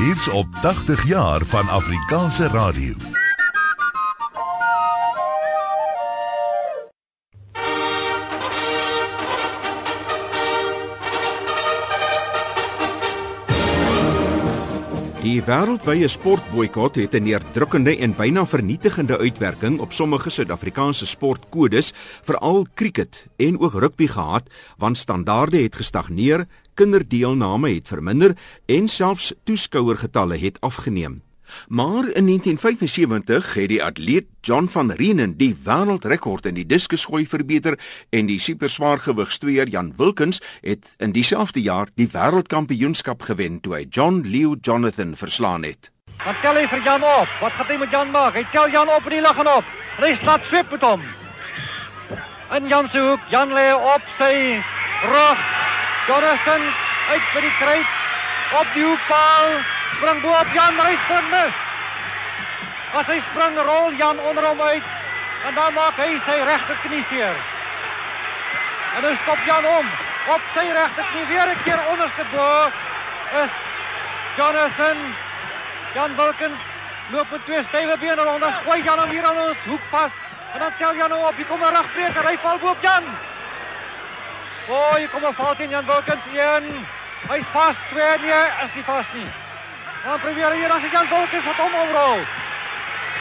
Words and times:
Hier's 0.00 0.28
op 0.28 0.46
80 0.60 1.06
jaar 1.06 1.40
van 1.44 1.68
Afrikaanse 1.68 2.46
radio. 2.46 3.19
Die 15.30 15.42
wêreldwye 15.46 16.08
sportboikot 16.10 16.96
het 16.98 17.12
'n 17.14 17.22
neerdrukkende 17.22 17.92
en 17.96 18.16
byna 18.16 18.46
vernietigende 18.46 19.18
uitwerking 19.18 19.78
op 19.78 19.92
sommige 19.92 20.30
Suid-Afrikaanse 20.30 21.06
sportkodes, 21.06 21.92
veral 22.22 22.66
cricket 22.74 23.26
en 23.36 23.60
ook 23.60 23.72
rugby 23.72 24.06
gehad, 24.06 24.50
want 24.76 24.98
standaarde 24.98 25.62
het 25.62 25.76
gestagneer, 25.76 26.46
kinderdeelname 26.74 27.74
het 27.74 27.88
verminder 27.88 28.36
en 28.66 28.88
selfs 28.88 29.34
toeskouergetalle 29.44 30.38
het 30.38 30.60
afgeneem. 30.60 31.22
Maar 31.68 32.08
in 32.08 32.26
1975 32.26 33.54
het 33.54 33.68
die 33.68 33.82
atleet 33.84 34.26
John 34.40 34.68
van 34.68 34.90
Reenen 34.90 35.36
die 35.36 35.56
wêreldrekord 35.64 36.46
in 36.46 36.54
die 36.54 36.66
diskusgooi 36.66 37.26
verbeter 37.26 37.78
en 38.10 38.26
die 38.26 38.38
superswaargewigstweer 38.40 39.68
Jan 39.68 39.92
Wilkins 39.96 40.40
het 40.60 40.90
in 40.98 41.12
dieselfde 41.12 41.60
jaar 41.62 41.88
die 41.94 42.08
wêreldkampioenskap 42.12 43.22
gewen 43.22 43.60
toe 43.60 43.74
hy 43.74 43.86
John 43.90 44.22
Leo 44.24 44.56
Jonathan 44.60 45.16
verslaan 45.16 45.62
het. 45.62 45.90
Dan 46.24 46.36
tel 46.42 46.58
hy 46.60 46.66
vir 46.68 46.82
Jan 46.84 47.04
op. 47.04 47.28
Wat 47.40 47.52
gaan 47.56 47.70
hy 47.70 47.76
met 47.80 47.90
Jan 47.90 48.10
maak? 48.10 48.34
Hy 48.36 48.44
tel 48.52 48.68
Jan 48.70 48.88
op 48.88 49.06
en 49.08 49.16
hy 49.16 49.22
lig 49.24 49.38
aan 49.44 49.52
op. 49.56 49.64
Hy 50.00 50.12
slaat 50.20 50.44
swep 50.48 50.70
met 50.74 50.84
hom. 50.84 51.02
En 52.50 52.68
Jan 52.68 52.88
se 52.92 53.00
hoek, 53.00 53.20
Jan 53.30 53.52
lê 53.54 53.66
op 53.72 54.04
sy 54.18 54.34
rug. 55.06 55.42
Jonathan 56.08 56.64
uit 57.10 57.26
vir 57.32 57.44
die 57.46 57.56
kruit 57.58 57.90
op 58.60 58.72
die 58.74 58.84
hoekpaal 58.84 59.52
spring 59.94 60.20
bo 60.22 60.28
op 60.28 60.52
Jan, 60.52 60.80
hy 60.80 60.96
spring 61.04 61.28
mis. 61.30 61.54
As 62.98 63.06
hy 63.06 63.18
spring, 63.30 63.58
rol 63.58 63.92
Jan 63.98 64.18
onder 64.18 64.44
hom 64.44 64.60
uit 64.60 64.86
en 65.46 65.54
dan 65.54 65.74
maak 65.74 65.96
hy 65.96 66.10
sy 66.26 66.36
regter 66.44 66.78
knie 66.84 67.04
seer. 67.10 67.36
En 68.96 69.02
dan 69.02 69.18
stop 69.22 69.44
Jan 69.46 69.66
om 69.66 69.86
op 70.34 70.42
sy 70.54 70.66
regter 70.78 71.06
knie 71.12 71.26
weer 71.26 71.48
'n 71.48 71.62
keer 71.64 71.80
onderste 71.92 72.24
bo 72.32 72.70
is 73.42 73.52
Jonathan 74.36 74.98
Jan 75.94 76.16
Wilkins 76.16 76.60
loop 77.10 77.30
met 77.30 77.44
twee 77.44 77.64
stywe 77.68 77.96
bene 77.98 78.22
rond 78.22 78.42
en 78.42 78.54
gooi 78.64 78.82
Jan 78.82 78.98
hom 78.98 79.10
hier 79.10 79.24
aan 79.24 79.38
ons 79.38 79.58
hoek 79.64 79.84
vas. 79.90 80.10
En 80.52 80.58
dan 80.58 80.72
tel 80.78 80.94
Jan 80.94 81.10
hom 81.10 81.24
op, 81.24 81.36
hy 81.36 81.44
kom 81.44 81.62
'n 81.62 81.74
regbreker, 81.74 82.24
hy 82.26 82.38
val 82.42 82.58
bo 82.58 82.68
op 82.70 82.82
Jan. 82.82 83.04
O, 84.68 84.74
oh, 84.74 84.94
hier 84.94 85.08
kom 85.08 85.24
'n 85.24 85.34
fout 85.34 85.58
in 85.58 85.70
Jan 85.70 85.86
Wilkins 85.86 86.24
een. 86.32 86.86
Hy's 87.28 87.44
vas, 87.52 87.76
twee 87.90 88.18
nee, 88.18 88.44
nie 88.74 88.84
vas 88.84 89.04
nie. 89.12 89.49
Dan 90.04 90.18
probeer 90.20 90.52
hier 90.56 90.70
as 90.72 90.82
Jan 90.92 91.06
Volkens 91.06 91.44
wat 91.44 91.58
hom 91.60 91.74
omrol. 91.74 92.20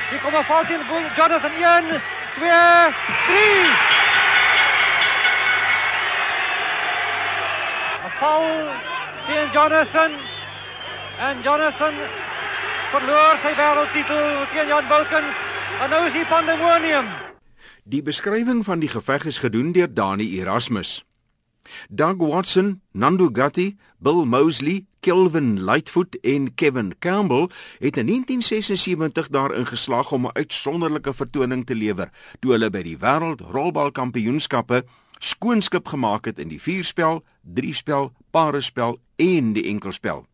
Hier 0.09 0.19
kom 0.23 0.35
'n 0.35 0.44
fout 0.44 0.69
in 0.69 0.81
Jonathan 1.17 1.52
1 1.52 2.02
2 2.35 2.94
3. 3.27 3.99
'n 8.05 8.11
Foul 8.19 8.67
teen 9.27 9.47
Jonathan 9.52 10.11
en 11.19 11.41
Jonathan 11.41 11.94
verloor 12.91 13.35
sy 13.44 13.53
wêreldtitel 13.55 14.23
teen 14.53 14.67
Jan 14.67 14.88
Volkens 14.88 15.35
en 15.81 15.89
nou 15.89 16.07
is 16.07 16.13
hy 16.13 16.25
pandemonium. 16.25 17.07
Die 17.83 18.02
beskrywing 18.02 18.63
van 18.66 18.80
die 18.80 18.89
geveg 18.89 19.25
is 19.25 19.38
gedoen 19.38 19.72
deur 19.72 19.94
Dani 19.94 20.39
Erasmus. 20.39 21.09
Doug 21.89 22.17
Watson, 22.17 22.81
Nando 22.92 23.30
Gatti, 23.34 23.78
Bill 23.98 24.25
Mosley, 24.25 24.86
Kelvin 25.00 25.64
Lightfoot 25.64 26.16
en 26.22 26.56
Kevin 26.56 26.95
Campbell 27.00 27.50
het 27.80 27.98
in 27.98 28.06
1976 28.06 29.28
daarin 29.28 29.66
geslaag 29.66 30.12
om 30.12 30.25
'n 30.25 30.34
uitsonderlike 30.34 31.14
vertoning 31.14 31.66
te 31.66 31.75
lewer 31.75 32.09
toe 32.40 32.52
hulle 32.52 32.69
by 32.69 32.81
die 32.84 32.97
Wêreld 32.97 33.41
Rolbalkampioenskappe 33.52 34.84
skoonskip 35.19 35.88
gemaak 35.88 36.25
het 36.25 36.40
in 36.40 36.47
die 36.47 36.62
vierspel, 36.62 37.24
driespel, 37.41 38.12
parespel 38.31 39.00
en 39.16 39.53
die 39.53 39.63
enkelspel. 39.63 40.25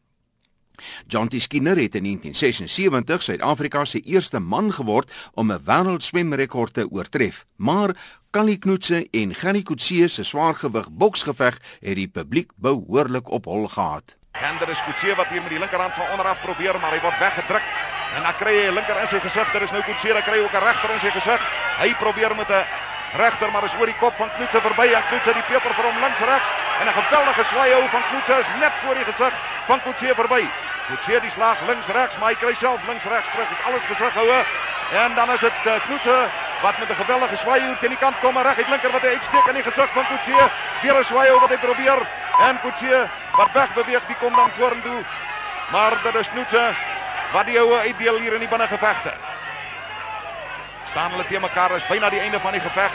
John 1.08 1.28
T. 1.28 1.42
Skinner 1.42 1.78
het 1.78 1.96
in 1.96 2.04
1976 2.04 3.24
Suid-Afrika 3.24 3.86
se 3.86 4.00
eerste 4.00 4.40
man 4.40 4.74
geword 4.74 5.12
om 5.34 5.52
'n 5.52 5.64
wêreldswemrekord 5.64 6.74
te 6.74 6.92
oortref, 6.92 7.46
maar 7.56 7.96
Kali 8.36 8.58
Knoetse 8.60 9.08
en 9.16 9.32
Gary 9.32 9.62
Kutse 9.64 10.10
se 10.12 10.24
swaargewig 10.28 10.90
boksgeveg 10.92 11.56
het 11.80 11.96
die 11.96 12.10
publiek 12.12 12.50
behoorlik 12.60 13.30
op 13.32 13.46
hol 13.48 13.64
gehad. 13.72 14.18
Hender 14.36 14.68
is 14.74 14.82
Kutse 14.84 15.14
wat 15.16 15.32
hier 15.32 15.40
met 15.40 15.54
die 15.56 15.62
linkerhand 15.62 15.96
van 15.96 16.10
onderaf 16.12 16.42
probeer, 16.44 16.76
maar 16.82 16.92
hy 16.92 17.00
word 17.06 17.16
weggedruk. 17.22 17.70
En 18.18 18.28
dan 18.28 18.36
kry 18.42 18.52
hy 18.58 18.66
'n 18.68 18.76
linker 18.76 19.00
in 19.00 19.08
sy 19.08 19.20
gesig. 19.24 19.48
Daar 19.54 19.64
is 19.64 19.72
nou 19.72 19.84
Kutse, 19.88 20.12
dan 20.18 20.26
kry 20.28 20.36
hy 20.36 20.44
ook 20.44 20.58
'n 20.60 20.68
regter 20.68 20.90
in 20.96 21.00
sy 21.00 21.12
gesig. 21.16 21.42
Hy 21.80 21.90
probeer 22.04 22.36
met 22.36 22.50
'n 22.52 22.66
regter, 23.24 23.52
maar 23.52 23.64
is 23.64 23.78
oor 23.80 23.86
die 23.86 24.02
kop 24.04 24.16
van 24.20 24.30
Knoetse 24.36 24.60
verby 24.68 24.88
en 24.98 25.08
Knoetse 25.08 25.34
die 25.40 25.48
peper 25.52 25.74
vir 25.78 25.86
hom 25.90 25.98
links 26.04 26.22
regs 26.32 26.50
en 26.80 26.86
'n 26.88 26.98
geweldige 27.00 27.44
swaai 27.52 27.72
hou 27.72 27.88
van 27.96 28.04
Knoetse 28.10 28.36
is 28.44 28.52
net 28.60 28.76
voor 28.84 28.96
die 29.00 29.08
gesig 29.12 29.34
van 29.70 29.80
Kutse 29.86 30.16
verby. 30.22 30.44
Kutse 30.90 31.20
die 31.26 31.36
slag 31.38 31.58
links 31.70 31.88
regs, 31.88 32.18
maar 32.20 32.30
hy 32.32 32.38
kry 32.44 32.56
self 32.60 32.80
links 32.88 33.06
regs 33.14 33.30
terug. 33.32 33.50
Is 33.56 33.66
alles 33.68 33.86
gesig 33.92 34.14
houe. 34.20 34.40
En 34.92 35.10
dan 35.16 35.28
is 35.32 35.40
dit 35.40 35.58
uh, 35.66 35.80
Knoetse 35.88 36.18
wat 36.66 36.78
met 36.78 36.90
'n 36.90 37.04
geweldige 37.04 37.38
hier 37.62 37.78
teen 37.80 37.94
die 37.96 38.04
kant 38.06 38.20
kom 38.20 38.38
reg 38.38 38.58
uit 38.58 38.68
linker 38.68 38.92
wat 38.92 39.02
hy 39.02 39.08
uitsteek 39.08 39.48
in 39.48 39.58
die 39.60 39.68
gesig 39.70 39.90
van 39.98 40.06
Kutse. 40.12 40.50
Weer 40.82 40.98
'n 41.00 41.06
swaai 41.06 41.40
wat 41.44 41.50
hy 41.50 41.58
probeer 41.58 42.00
en 42.48 42.60
Kutse 42.64 43.08
wat 43.40 43.52
weg 43.54 43.74
beweeg, 43.74 44.06
die 44.08 44.16
kom 44.22 44.34
dan 44.34 44.52
vorentoe. 44.58 45.02
Maar 45.74 45.94
dit 46.04 46.16
is 46.16 46.30
Knoetse 46.30 46.66
wat 47.32 47.46
die 47.46 47.58
houe 47.58 47.80
uitdeel 47.80 48.18
hier 48.18 48.34
in 48.34 48.40
die 48.40 48.48
binnengevegte. 48.48 49.14
Staan 50.90 51.12
hulle 51.12 51.40
mekaar 51.40 51.72
is 51.72 51.88
byna 51.88 52.10
die 52.10 52.20
einde 52.20 52.40
van 52.40 52.52
die 52.52 52.62
geveg. 52.62 52.92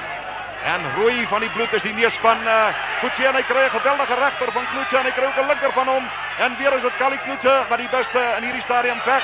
En 0.65 0.81
rooi 0.97 1.27
van 1.27 1.41
die 1.41 1.51
bloed 1.51 1.73
is 1.73 1.83
die 1.83 1.95
neus 1.95 2.19
van 2.21 2.39
uh, 2.45 3.27
en 3.29 3.35
hy 3.35 3.43
kry 3.43 3.63
'n 3.65 3.79
geweldige 3.79 4.15
regter 4.15 4.53
van 4.53 4.67
Kutse 4.75 4.97
en 4.97 5.05
hy 5.05 5.13
kry 5.13 5.27
ook 5.27 5.41
'n 5.43 5.47
linker 5.47 5.73
van 5.73 5.87
hom. 5.87 6.05
En 6.39 6.57
weer 6.59 6.73
is 6.73 6.83
dit 6.83 6.97
Kali 6.99 7.19
Kutse 7.27 7.55
wat 7.69 7.79
die 7.79 7.89
beste 7.89 8.21
in 8.37 8.43
hierdie 8.43 8.63
stadium 8.69 9.01
veg. 9.01 9.23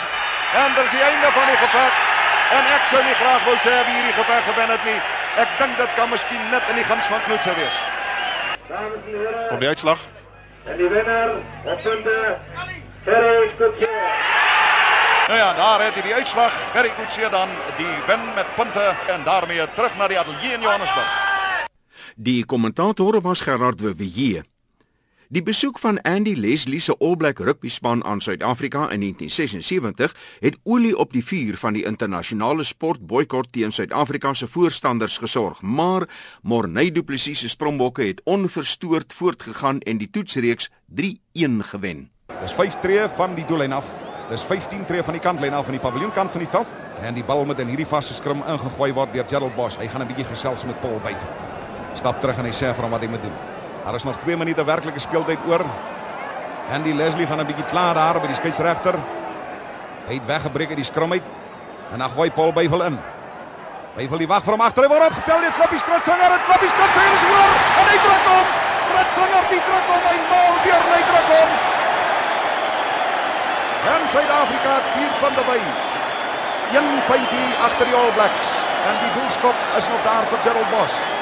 En 0.54 0.74
dit 0.74 0.84
is 0.84 0.90
die 0.90 1.02
einde 1.02 1.28
van 1.32 1.46
die 1.46 1.56
geveg. 1.56 2.05
En 2.52 2.64
ek 2.76 2.82
sou 2.90 3.02
nie 3.04 3.14
graag 3.20 3.44
wou 3.44 3.56
sê 3.64 3.74
wie 3.86 3.94
hierdie 3.96 4.16
geveg 4.20 4.44
gewen 4.50 4.70
het 4.70 4.84
nie. 4.84 4.98
Ek 5.42 5.48
dink 5.58 5.76
dit 5.76 5.94
kan 5.98 6.10
miskien 6.10 6.44
net 6.50 6.70
in 6.70 6.78
die 6.80 6.84
guns 6.84 7.06
van 7.10 7.20
Kutse 7.26 7.54
wees. 7.58 7.76
Dames 8.68 9.10
en. 9.10 9.48
Kom 9.48 9.58
die 9.58 9.68
uitslag. 9.68 10.00
En 10.64 10.76
die 10.76 10.88
winnaar 10.88 11.30
op 11.64 11.82
punte. 11.82 12.16
Ferry 13.04 13.50
Kutse. 13.58 13.94
Nou 15.26 15.38
ja, 15.38 15.52
daar 15.54 15.82
het 15.82 15.94
hy 15.98 16.02
die 16.06 16.14
uitslag. 16.14 16.52
Gary 16.72 16.92
Kutse 16.98 17.28
dan 17.30 17.48
die 17.76 17.94
wen 18.06 18.28
met 18.34 18.54
punte 18.54 18.94
en 19.10 19.24
daarmee 19.24 19.66
terug 19.74 19.96
na 19.98 20.06
die 20.08 20.18
ateljee 20.18 20.52
in 20.54 20.60
Johannesburg. 20.60 21.10
Die 22.16 22.44
kommentator 22.44 23.20
was 23.20 23.40
Gerard 23.40 23.80
Wewe. 23.80 24.44
Die 25.26 25.42
besoek 25.42 25.80
van 25.82 25.96
Andy 26.06 26.36
Leslie 26.38 26.78
se 26.80 26.94
All 27.02 27.16
Black 27.18 27.40
rugby 27.42 27.68
span 27.68 28.04
aan 28.04 28.20
Suid-Afrika 28.20 28.78
in 28.94 29.00
1976 29.00 30.14
het 30.40 30.58
olie 30.62 30.96
op 30.96 31.12
die 31.12 31.24
vuur 31.24 31.56
van 31.58 31.74
die 31.74 31.82
internasionale 31.84 32.64
sportboikot 32.64 33.48
teen 33.50 33.72
Suid-Afrika 33.72 34.34
se 34.34 34.46
voorstanders 34.46 35.18
gesorg, 35.18 35.62
maar 35.62 36.06
Morney 36.42 36.92
Du 36.92 37.02
Plessis 37.02 37.38
se 37.38 37.48
Springbokke 37.48 38.02
het 38.02 38.20
onverstoord 38.24 39.12
voortgegaan 39.12 39.80
en 39.80 39.98
die 39.98 40.10
toetsreeks 40.10 40.70
3-1 40.94 41.10
gewen. 41.72 42.10
Dis 42.40 42.52
5 42.52 42.78
tree 42.80 43.08
van 43.16 43.34
die 43.34 43.46
doellyn 43.46 43.72
af. 43.72 43.90
Dis 44.30 44.46
15 44.46 44.86
tree 44.86 45.02
van 45.02 45.18
die 45.18 45.22
kantlyn 45.22 45.58
af 45.58 45.64
van 45.64 45.74
die 45.74 45.82
paviljoenkant 45.82 46.30
van 46.30 46.40
die 46.40 46.50
veld 46.54 46.66
en 47.02 47.14
die 47.14 47.24
bal 47.26 47.44
moet 47.44 47.58
in 47.58 47.74
hierdie 47.74 47.86
vaste 47.86 48.14
skrim 48.14 48.46
ingegooi 48.46 48.92
word 48.94 49.12
deur 49.12 49.26
Gerald 49.26 49.58
Bosch. 49.58 49.78
Hy 49.82 49.88
gaan 49.88 50.02
'n 50.02 50.06
bietjie 50.06 50.30
gesels 50.30 50.64
met 50.64 50.80
Paul 50.80 51.00
Byf. 51.02 51.28
Stap 51.94 52.20
terug 52.20 52.38
en 52.38 52.44
hy 52.44 52.54
sê 52.54 52.74
vir 52.74 52.82
hom 52.82 52.90
wat 52.90 53.00
hy 53.00 53.08
moet 53.08 53.22
doen. 53.22 53.55
Daar 53.86 53.94
is 53.94 54.02
nog 54.02 54.16
2 54.20 54.36
minute 54.36 54.64
werklike 54.64 54.98
speeltyd 54.98 55.38
oor. 55.46 55.62
Andy 56.74 56.92
Leslie 56.92 57.26
gaan 57.26 57.38
'n 57.38 57.46
bietjie 57.46 57.64
klaar 57.64 57.94
daar 57.94 58.20
by 58.20 58.26
die 58.26 58.34
skeieregter. 58.34 58.94
Hy 60.08 60.14
het 60.14 60.26
weggebreek 60.26 60.68
uit 60.68 60.76
die 60.76 60.84
skrum 60.84 61.12
uit 61.12 61.22
en 61.92 61.98
dan 61.98 62.10
gooi 62.10 62.30
Paul 62.30 62.52
Byf 62.52 62.72
in. 62.88 62.98
Byf 63.96 64.16
die 64.18 64.26
wag 64.26 64.42
vir 64.42 64.52
hom 64.52 64.60
agter. 64.60 64.82
Hy 64.82 64.88
word 64.88 65.06
opgetel 65.06 65.40
deur 65.40 65.52
Klappies 65.52 65.84
Kritzinger. 65.88 66.30
En 66.36 66.42
Klappies 66.46 66.74
Kritzinger 66.78 67.14
is 67.18 67.24
oor 67.30 67.52
en 67.80 67.86
hy 67.90 67.98
druk 68.06 68.24
hom. 68.32 68.46
Kritzinger 68.90 69.44
die 69.50 69.62
druk 69.68 69.86
hom 69.92 70.04
en 70.12 70.22
bal 70.30 70.52
deur 70.66 70.82
hy 70.94 71.02
druk 71.10 71.28
hom. 71.34 71.50
En 73.94 74.08
Suid-Afrika 74.12 74.70
het 74.78 74.86
4 74.94 75.12
punte 75.20 75.42
by. 75.50 75.60
Een 76.76 76.88
puntjie 77.08 77.48
agter 77.66 77.86
die 77.86 77.94
All 77.94 78.12
Blacks 78.18 78.48
en 78.88 78.94
die 79.02 79.12
doelskop 79.20 79.56
is 79.76 79.88
nog 79.88 80.02
daar 80.02 80.26
vir 80.30 80.38
Gerald 80.42 80.70
Bosch. 80.70 81.15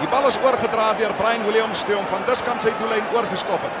Die 0.00 0.10
bal 0.10 0.26
is 0.28 0.38
oorgedra 0.42 0.92
deur 0.98 1.14
Brian 1.18 1.44
Williams 1.46 1.84
toe 1.86 1.96
om 1.98 2.06
van 2.10 2.24
diskant 2.28 2.62
sy 2.64 2.72
doellyn 2.80 3.06
oorgeskop 3.14 3.62
het. 3.62 3.76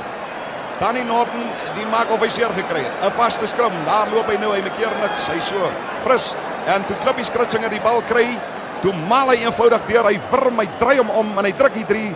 Danny 0.80 1.04
Norton, 1.06 1.46
die 1.76 1.86
maak 1.90 2.10
of 2.10 2.22
hy 2.22 2.28
seer 2.32 2.52
gekry 2.54 2.82
het. 2.82 2.94
'n 3.02 3.12
Vaste 3.18 3.46
skrum. 3.46 3.74
Daar 3.86 4.10
loop 4.14 4.26
hy 4.26 4.36
nou, 4.38 4.52
maak 4.54 4.74
keer 4.78 4.94
niks. 5.02 5.28
Hy 5.28 5.40
so 5.40 5.70
fris 6.04 6.34
en 6.66 6.84
toe 6.84 6.96
Klippies 7.02 7.30
Kritzinger 7.30 7.70
die 7.70 7.80
bal 7.80 8.02
kry, 8.08 8.38
toe 8.82 8.92
maal 9.08 9.28
hy 9.30 9.44
eenvoudig 9.44 9.82
deur. 9.86 10.04
Hy 10.04 10.20
wurm, 10.30 10.58
hy 10.58 10.68
draai 10.78 10.98
hom 10.98 11.10
om 11.10 11.38
en 11.38 11.44
hy 11.44 11.52
druk 11.52 11.74
die 11.74 11.84
3. 11.84 12.06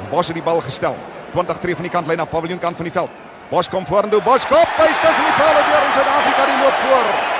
En 0.00 0.10
Bosch 0.10 0.28
het 0.28 0.36
die 0.36 0.42
bal 0.42 0.60
gestel. 0.60 0.96
20 1.32 1.58
tree 1.58 1.74
van 1.74 1.82
die 1.82 1.92
kantlyn 1.92 2.20
af 2.20 2.30
paviljoen 2.30 2.60
kant 2.60 2.76
van 2.76 2.84
die 2.84 2.92
veld. 2.92 3.10
Bos 3.50 3.68
kom 3.68 3.86
vorentoe, 3.86 4.22
Bos 4.22 4.46
kop, 4.46 4.68
hy 4.78 4.90
is 4.90 4.98
tussen 4.98 5.24
die 5.24 5.38
palle 5.38 5.62
deur 5.70 5.82
in 5.86 5.92
Suid-Afrika 5.94 6.46
die 6.46 6.60
loop 6.64 6.78
voor. 6.86 7.35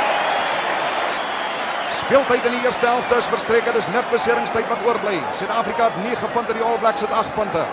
Speeltyd 2.06 2.44
in 2.46 2.52
die 2.54 2.60
eerste 2.62 2.86
helfte 2.86 3.16
is 3.18 3.26
verstreke, 3.26 3.72
dis 3.74 3.86
net 3.90 4.06
beseringstyd 4.12 4.68
wat 4.70 4.82
oorbly. 4.86 5.16
Suid-Afrika 5.40 5.88
het 5.88 5.96
9 6.04 6.28
punte, 6.36 6.54
die 6.54 6.62
All 6.62 6.76
Blacks 6.78 7.02
het 7.02 7.10
8 7.10 7.32
punte. 7.34 7.64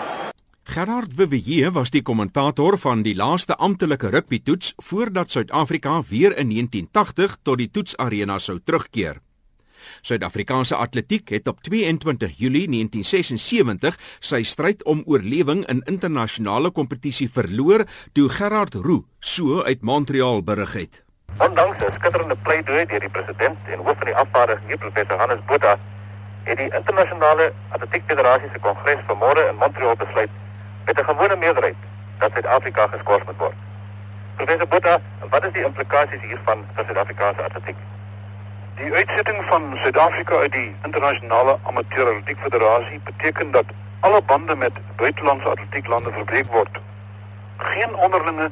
Gerard 0.74 1.12
Vivier 1.14 1.70
was 1.76 1.92
die 1.94 2.02
kommentator 2.02 2.74
van 2.82 3.04
die 3.06 3.12
laaste 3.14 3.54
amptelike 3.62 4.10
rugbytoets 4.10 4.72
voordat 4.88 5.30
Suid-Afrika 5.30 6.00
weer 6.08 6.34
in 6.34 6.50
1980 6.50 7.36
tot 7.46 7.62
die 7.62 7.68
toetsarena 7.70 8.40
sou 8.42 8.58
terugkeer. 8.58 9.22
Suid-Afrikaanse 10.02 10.82
atletiek 10.82 11.30
het 11.30 11.46
op 11.46 11.62
22 11.62 12.34
Julie 12.34 12.66
1976 12.74 14.02
sy 14.18 14.42
stryd 14.42 14.82
om 14.82 15.06
oorlewing 15.06 15.62
in 15.70 15.86
internasionale 15.86 16.74
kompetisie 16.74 17.30
verloor 17.30 17.86
toe 18.18 18.26
Gerard 18.34 18.74
Roux 18.74 19.06
so 19.20 19.62
uit 19.62 19.86
Montreal 19.86 20.42
berig 20.42 20.74
het. 20.82 21.03
Ondanks 21.36 21.78
'n 21.84 21.92
skitterende 21.92 22.36
pleidooi 22.36 22.86
deur 22.86 23.00
die 23.00 23.08
president 23.08 23.58
en 23.64 23.78
hoof 23.78 23.96
van 23.98 24.06
die 24.06 24.16
afvaardiging, 24.16 24.78
professor 24.78 25.18
Hannes 25.18 25.44
Botha, 25.46 25.76
het 26.42 26.56
die 26.56 26.74
internasionale 26.74 27.52
atletiekfederasie 27.68 28.48
se 28.52 28.58
kongres 28.58 29.02
vanmôre 29.06 29.48
in 29.48 29.56
Montreal 29.56 29.96
besluit 29.96 30.30
met 30.84 30.98
'n 30.98 31.04
gewone 31.04 31.36
meerderheid 31.36 31.76
dat 32.18 32.30
Suid-Afrika 32.32 32.86
geskort 32.86 33.24
moet 33.26 33.36
word. 33.36 33.54
Professor 34.36 34.68
Botha, 34.68 34.98
wat 35.30 35.44
is 35.44 35.52
die 35.52 35.64
implikasies 35.64 36.22
hiervan 36.22 36.64
vir 36.74 36.84
Suid-Afrikaanse 36.84 37.42
atletiek? 37.42 37.76
Die 38.74 38.92
uitsetting 38.94 39.44
van 39.44 39.78
Suid-Afrika 39.82 40.34
uit 40.36 40.52
die 40.52 40.76
internasionale 40.82 41.58
amateur 41.62 42.06
atletiek 42.06 42.38
federasie 42.40 43.00
beteken 43.04 43.50
dat 43.50 43.64
alle 44.00 44.22
bande 44.22 44.56
met 44.56 44.72
buitelandse 44.96 45.48
atletieklande 45.48 46.12
verbreek 46.12 46.52
word. 46.52 46.80
Geen 47.56 47.94
onderlinge 47.94 48.50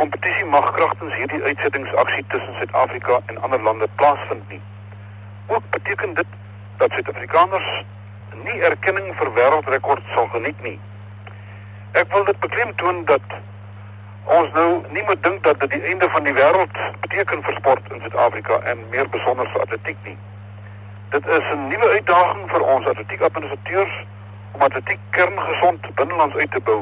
kompetisie 0.00 0.46
mag 0.48 0.72
kragtens 0.72 1.14
hierdie 1.14 1.42
uitsettingsaksie 1.42 2.24
tussen 2.32 2.54
Suid-Afrika 2.58 3.18
en 3.26 3.40
ander 3.44 3.60
lande 3.62 3.88
plaasvind 4.00 4.48
nie. 4.48 4.60
Ook 5.46 5.64
beteken 5.70 6.14
dit 6.14 6.26
dat 6.76 6.92
Suid-Afrikaners 6.92 7.68
nie 8.44 8.60
erkenning 8.68 9.10
vir 9.18 9.32
wêreldrekord 9.36 10.06
sal 10.14 10.28
geniet 10.34 10.62
nie. 10.64 10.78
Ek 12.00 12.12
wil 12.14 12.24
dit 12.24 12.40
beklemtoon 12.46 13.02
dat 13.10 13.34
ons 14.36 14.48
nou 14.56 14.68
nie 14.96 15.04
moet 15.08 15.20
dink 15.26 15.44
dat 15.44 15.60
dit 15.64 15.74
die 15.74 15.82
einde 15.92 16.08
van 16.14 16.24
die 16.24 16.36
wêreld 16.38 16.80
beteken 17.04 17.44
vir 17.48 17.58
sport 17.58 17.92
in 17.92 18.00
Suid-Afrika 18.06 18.60
en 18.72 18.86
meer 18.94 19.10
besonder 19.16 19.50
vir 19.52 19.66
atletiek 19.66 20.00
nie. 20.08 20.16
Dit 21.16 21.28
is 21.28 21.52
'n 21.56 21.68
nuwe 21.68 21.90
uitdaging 21.98 22.48
vir 22.54 22.64
ons 22.76 22.88
atletiekadministrateurs 22.94 24.00
om 24.52 24.64
atletiek 24.70 25.04
kerngesond 25.10 25.94
binnelands 25.94 26.36
uit 26.36 26.50
te 26.50 26.64
bou 26.70 26.80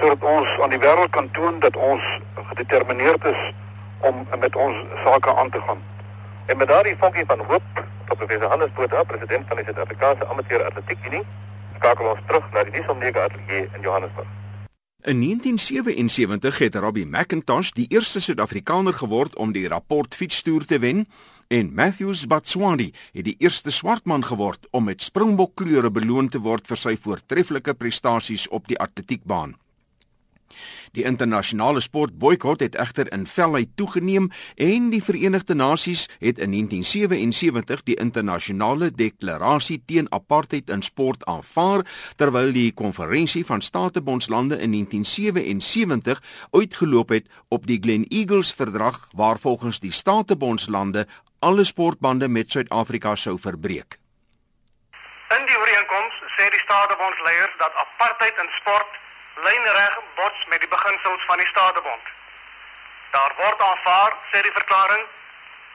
sodat 0.00 0.22
ons 0.22 0.48
aan 0.62 0.70
die 0.70 0.78
wêreld 0.78 1.10
kan 1.10 1.30
toon 1.30 1.58
dat 1.60 1.76
ons 1.76 2.04
gedetermineerd 2.50 3.24
is 3.24 3.52
om 4.00 4.26
met 4.40 4.56
ons 4.56 4.76
sake 5.04 5.36
aan 5.36 5.50
te 5.50 5.60
gaan. 5.66 5.82
En 6.46 6.56
met 6.56 6.68
daardie 6.68 6.96
vonkie 6.98 7.24
van 7.26 7.44
hoop 7.48 7.84
tot 8.08 8.16
professor 8.16 8.48
Hannes 8.48 8.72
Botha, 8.72 9.02
president 9.02 9.44
van 9.48 9.56
die 9.56 9.64
Suid-Afrikaanse 9.64 10.28
Amateur 10.28 10.64
Atletiek 10.64 11.06
Unie, 11.06 11.24
skakel 11.76 12.10
ons 12.14 12.26
terug 12.26 12.50
na 12.54 12.64
die 12.64 12.78
Nisomega 12.78 13.26
Ateljee 13.28 13.68
in 13.74 13.82
Johannesburg. 13.82 14.34
In 15.08 15.20
1977 15.20 16.58
het 16.58 16.74
Robbie 16.74 17.06
McIntosh 17.06 17.70
die 17.70 17.86
eerste 17.88 18.20
Suid-Afrikaner 18.20 18.94
geword 18.94 19.36
om 19.36 19.52
die 19.54 19.68
rapport 19.68 20.14
fietstoer 20.14 20.64
te 20.66 20.80
wen 20.82 21.04
en 21.48 21.70
Matthews 21.74 22.26
Batswani 22.26 22.90
het 23.12 23.24
die 23.24 23.36
eerste 23.38 23.70
swart 23.70 24.04
man 24.04 24.24
geword 24.24 24.66
om 24.70 24.84
met 24.90 25.02
Springbok 25.02 25.54
kleure 25.54 25.90
beloon 25.90 26.28
te 26.28 26.42
word 26.42 26.66
vir 26.66 26.82
sy 26.82 26.96
voortreffelike 26.98 27.74
prestasies 27.78 28.48
op 28.48 28.66
die 28.66 28.78
atletiekbaan. 28.78 29.54
Die 30.92 31.04
internasionale 31.04 31.80
sportboikot 31.80 32.60
het 32.60 32.74
egter 32.74 33.12
in 33.12 33.26
velheid 33.26 33.68
toegeneem 33.74 34.30
en 34.56 34.90
die 34.90 35.02
Verenigde 35.04 35.54
Nasies 35.54 36.06
het 36.18 36.38
in 36.38 36.50
1977 36.50 37.82
die 37.82 37.96
internasionale 37.96 38.90
deklarasie 38.90 39.82
teen 39.86 40.12
apartheid 40.12 40.70
in 40.70 40.82
sport 40.82 41.24
aanvaar 41.24 41.84
terwyl 42.16 42.52
die 42.52 42.72
konferensie 42.72 43.44
van 43.46 43.60
statebondslande 43.60 44.58
in 44.58 44.72
1977 44.72 46.22
uitgeloop 46.50 47.08
het 47.08 47.26
op 47.48 47.66
die 47.66 47.78
Glen 47.80 48.06
Eagles 48.08 48.52
verdrag 48.54 49.08
waar 49.12 49.38
volgens 49.38 49.80
die 49.80 49.92
statebondslande 49.92 51.06
alle 51.38 51.64
sportbande 51.64 52.28
met 52.28 52.50
Suid-Afrika 52.50 53.16
sou 53.16 53.38
verbreek. 53.38 53.98
In 55.36 55.44
die 55.46 55.58
ooreenkoms 55.58 56.22
sê 56.36 56.48
die 56.50 56.62
statebondsleiers 56.64 57.54
dat 57.62 57.74
apartheid 57.84 58.40
in 58.42 58.50
sport 58.60 59.00
lynreg 59.44 59.98
bots 60.14 60.46
met 60.46 60.60
die 60.60 60.68
beginsels 60.68 61.24
van 61.24 61.36
die 61.38 61.46
Statebond. 61.46 62.06
Daar 63.10 63.32
word 63.36 63.60
aanvaar, 63.62 64.16
sê 64.32 64.42
die 64.42 64.52
verklaring, 64.52 65.06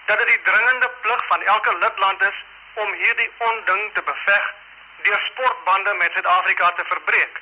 dat 0.05 0.17
dit 0.17 0.27
die 0.27 0.41
dringende 0.41 0.89
plig 1.01 1.25
van 1.27 1.41
elke 1.41 1.77
lidland 1.77 2.21
is 2.21 2.43
om 2.73 2.93
hierdie 2.93 3.31
onding 3.37 3.93
te 3.93 4.03
beveg 4.03 4.53
deur 5.01 5.19
sportbande 5.19 5.93
met 5.93 6.11
Suid-Afrika 6.11 6.71
te 6.71 6.85
verbreek. 6.85 7.41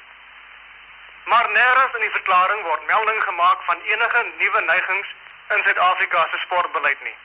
Maar 1.23 1.49
nêrens 1.49 1.95
in 1.95 2.05
die 2.05 2.15
verklaring 2.17 2.61
word 2.63 2.85
melding 2.85 3.23
gemaak 3.23 3.63
van 3.63 3.81
enige 3.81 4.23
nuwe 4.37 4.61
neigings 4.61 5.15
in 5.49 5.63
Suid-Afrika 5.63 6.27
se 6.29 6.37
sportbeleid 6.37 7.03
nie. 7.03 7.17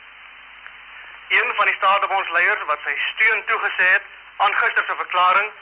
Een 1.29 1.55
van 1.55 1.67
die 1.67 1.75
Statebondsleiers 1.75 2.65
wat 2.65 2.79
sy 2.85 2.97
steun 3.11 3.45
toegesê 3.45 3.93
het 3.93 4.03
aan 4.37 4.55
gister 4.55 4.85
se 4.87 4.97
verklaring 4.97 5.53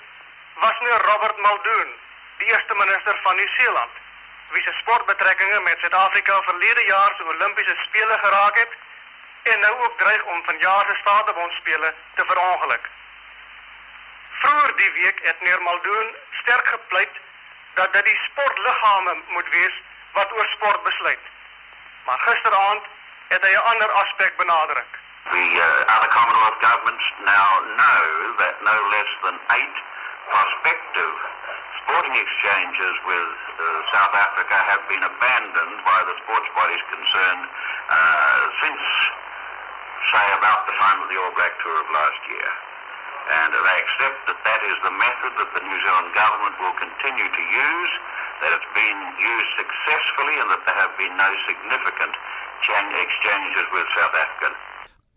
was 0.55 0.81
meneer 0.81 1.07
Robert 1.11 1.37
Muldoon 1.37 1.95
die 2.37 2.47
eerste 2.47 2.75
minister 2.75 3.19
van 3.23 3.37
Nieu-Seeland, 3.37 3.91
wie 4.49 4.63
se 4.63 4.73
sportbetrekkinge 4.73 5.61
met 5.61 5.79
Suid-Afrika 5.79 6.43
verlede 6.43 6.85
jaar 6.85 7.13
se 7.17 7.25
Olimpiese 7.25 7.77
spele 7.77 8.19
geraak 8.19 8.57
het 8.59 8.73
en 9.43 9.61
nou 9.61 9.85
ook 9.85 9.99
dreig 9.99 10.23
om 10.23 10.45
vanjaar 10.45 10.85
se 10.89 10.95
Statebondspele 10.95 11.95
te 12.15 12.25
verongeluk. 12.25 12.91
Vroeger 14.31 14.77
die 14.77 14.91
week 14.91 15.21
het 15.23 15.41
meneer 15.41 15.63
Maldoon 15.63 16.15
sterk 16.31 16.67
gepleit 16.67 17.21
dat 17.75 17.93
dit 17.93 18.05
die 18.05 18.21
sportliggame 18.23 19.23
moet 19.27 19.49
wees 19.49 19.83
wat 20.13 20.33
oor 20.33 20.47
sport 20.47 20.83
besluit. 20.83 21.25
Maar 22.05 22.19
gisteraand 22.19 22.85
het 23.29 23.43
hy 23.43 23.53
'n 23.55 23.67
ander 23.73 23.91
aspek 23.91 24.37
benadruk. 24.37 24.93
The 25.25 25.47
uh, 25.57 25.97
other 25.97 26.09
Commonwealth 26.09 26.61
governments 26.61 27.13
now 27.25 27.51
know 27.81 28.37
that 28.37 28.55
no 28.63 28.77
less 28.91 29.13
than 29.23 29.41
eight 29.57 29.77
prospective 30.31 31.15
sporting 31.85 32.17
exchanges 32.17 32.95
with 33.05 33.31
uh, 33.61 33.63
South 33.93 34.15
Africa 34.17 34.57
have 34.57 34.83
been 34.89 35.05
abandoned 35.05 35.77
by 35.85 36.01
the 36.09 36.15
sports 36.25 36.49
bodies 36.57 36.83
concerned 36.89 37.45
uh, 37.45 38.41
since, 38.65 38.83
say, 40.11 40.27
about 40.41 40.65
the 40.65 40.75
time 40.81 40.99
of 41.05 41.09
the 41.13 41.19
All 41.21 41.33
Black 41.37 41.55
Tour 41.61 41.77
of 41.77 41.89
last 41.93 42.21
year. 42.29 42.51
And 43.25 43.51
they 43.57 43.77
accept 43.81 44.19
that 44.29 44.41
that 44.45 44.61
is 44.69 44.77
the 44.85 44.93
method 44.93 45.33
that 45.41 45.51
the 45.57 45.63
New 45.65 45.79
Zealand 45.81 46.13
government 46.13 46.55
will 46.61 46.77
continue 46.77 47.29
to 47.29 47.45
use, 47.49 47.93
that 48.45 48.53
it's 48.53 48.73
been 48.77 49.01
used 49.17 49.51
successfully, 49.57 50.37
and 50.41 50.49
that 50.53 50.61
there 50.69 50.77
have 50.77 50.93
been 51.01 51.17
no 51.17 51.31
significant 51.49 52.13
exchanges 53.05 53.67
with 53.73 53.87
South 53.97 54.15
Africa. 54.15 54.49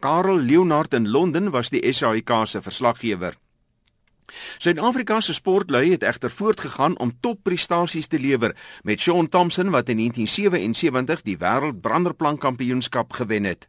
Karel 0.01 0.39
Leonard 0.39 0.93
in 0.93 1.05
Londen 1.07 1.51
was 1.51 1.69
die 1.69 1.91
SAIK 1.91 2.47
se 2.47 2.59
verslaggewer. 2.61 3.33
Suid-Afrika 4.57 5.19
se 5.21 5.33
sportlui 5.33 5.91
het 5.91 6.03
egter 6.03 6.31
voortgegaan 6.31 6.99
om 6.99 7.15
topprestasies 7.19 8.07
te 8.07 8.19
lewer 8.19 8.55
met 8.83 8.99
Shaun 8.99 9.29
Thompson 9.29 9.69
wat 9.69 9.89
in 9.89 9.97
1977 9.97 11.21
die 11.21 11.37
wêreld 11.37 11.81
branderplankampioenskap 11.81 13.13
gewen 13.13 13.43
het. 13.43 13.67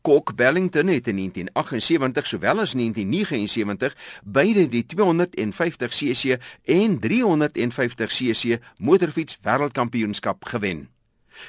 Kok 0.00 0.34
Bellington 0.36 0.86
het 0.86 1.08
in 1.08 1.16
1978 1.16 2.26
sowel 2.26 2.60
as 2.60 2.72
1979 2.72 3.96
beide 4.24 4.68
die 4.68 4.86
250cc 4.94 6.40
en 6.64 6.98
350cc 7.00 8.62
motorfiets 8.76 9.38
wêreldkampioenskap 9.42 10.44
gewen. 10.44 10.88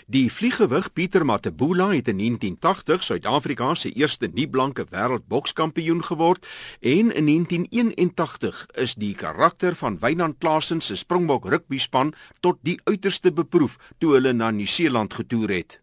Die 0.06 0.32
vliegewig 0.32 0.94
Pieter 0.94 1.26
Matebula 1.26 1.90
het 1.92 2.08
in 2.08 2.18
1980 2.18 3.04
Suid-Afrika 3.04 3.74
se 3.76 3.92
eerste 3.92 4.30
nie-blanke 4.34 4.86
wêreldbokskampioen 4.90 6.04
geword 6.04 6.48
en 6.80 7.12
in 7.12 7.26
1981 7.26 8.66
is 8.74 8.96
die 8.96 9.16
karakter 9.16 9.76
van 9.76 10.00
Wynand 10.00 10.38
Klaasen 10.40 10.82
se 10.82 10.96
Springbok 10.96 11.46
rugbyspan 11.46 12.14
tot 12.40 12.58
die 12.62 12.80
uiterste 12.84 13.32
beproef 13.32 13.78
toe 13.98 14.14
hulle 14.14 14.34
na 14.34 14.52
Nieu-Seeland 14.52 15.14
getoer 15.14 15.50
het. 15.50 15.80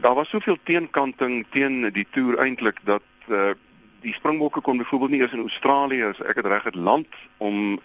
Daar 0.00 0.14
was 0.14 0.28
soveel 0.28 0.58
teenkanting 0.64 1.46
teen 1.50 1.90
die 1.92 2.06
toer 2.10 2.38
eintlik 2.38 2.80
dat 2.84 3.04
uh, 3.28 3.50
die 4.00 4.14
Springbokke 4.14 4.60
kon 4.60 4.78
byvoorbeeld 4.78 5.10
nie 5.10 5.20
eens 5.20 5.32
in 5.32 5.46
Australië 5.46 6.02
as 6.02 6.20
ek 6.20 6.40
dit 6.40 6.46
reg 6.46 6.64
het 6.64 6.74
land 6.74 7.06
om 7.36 7.78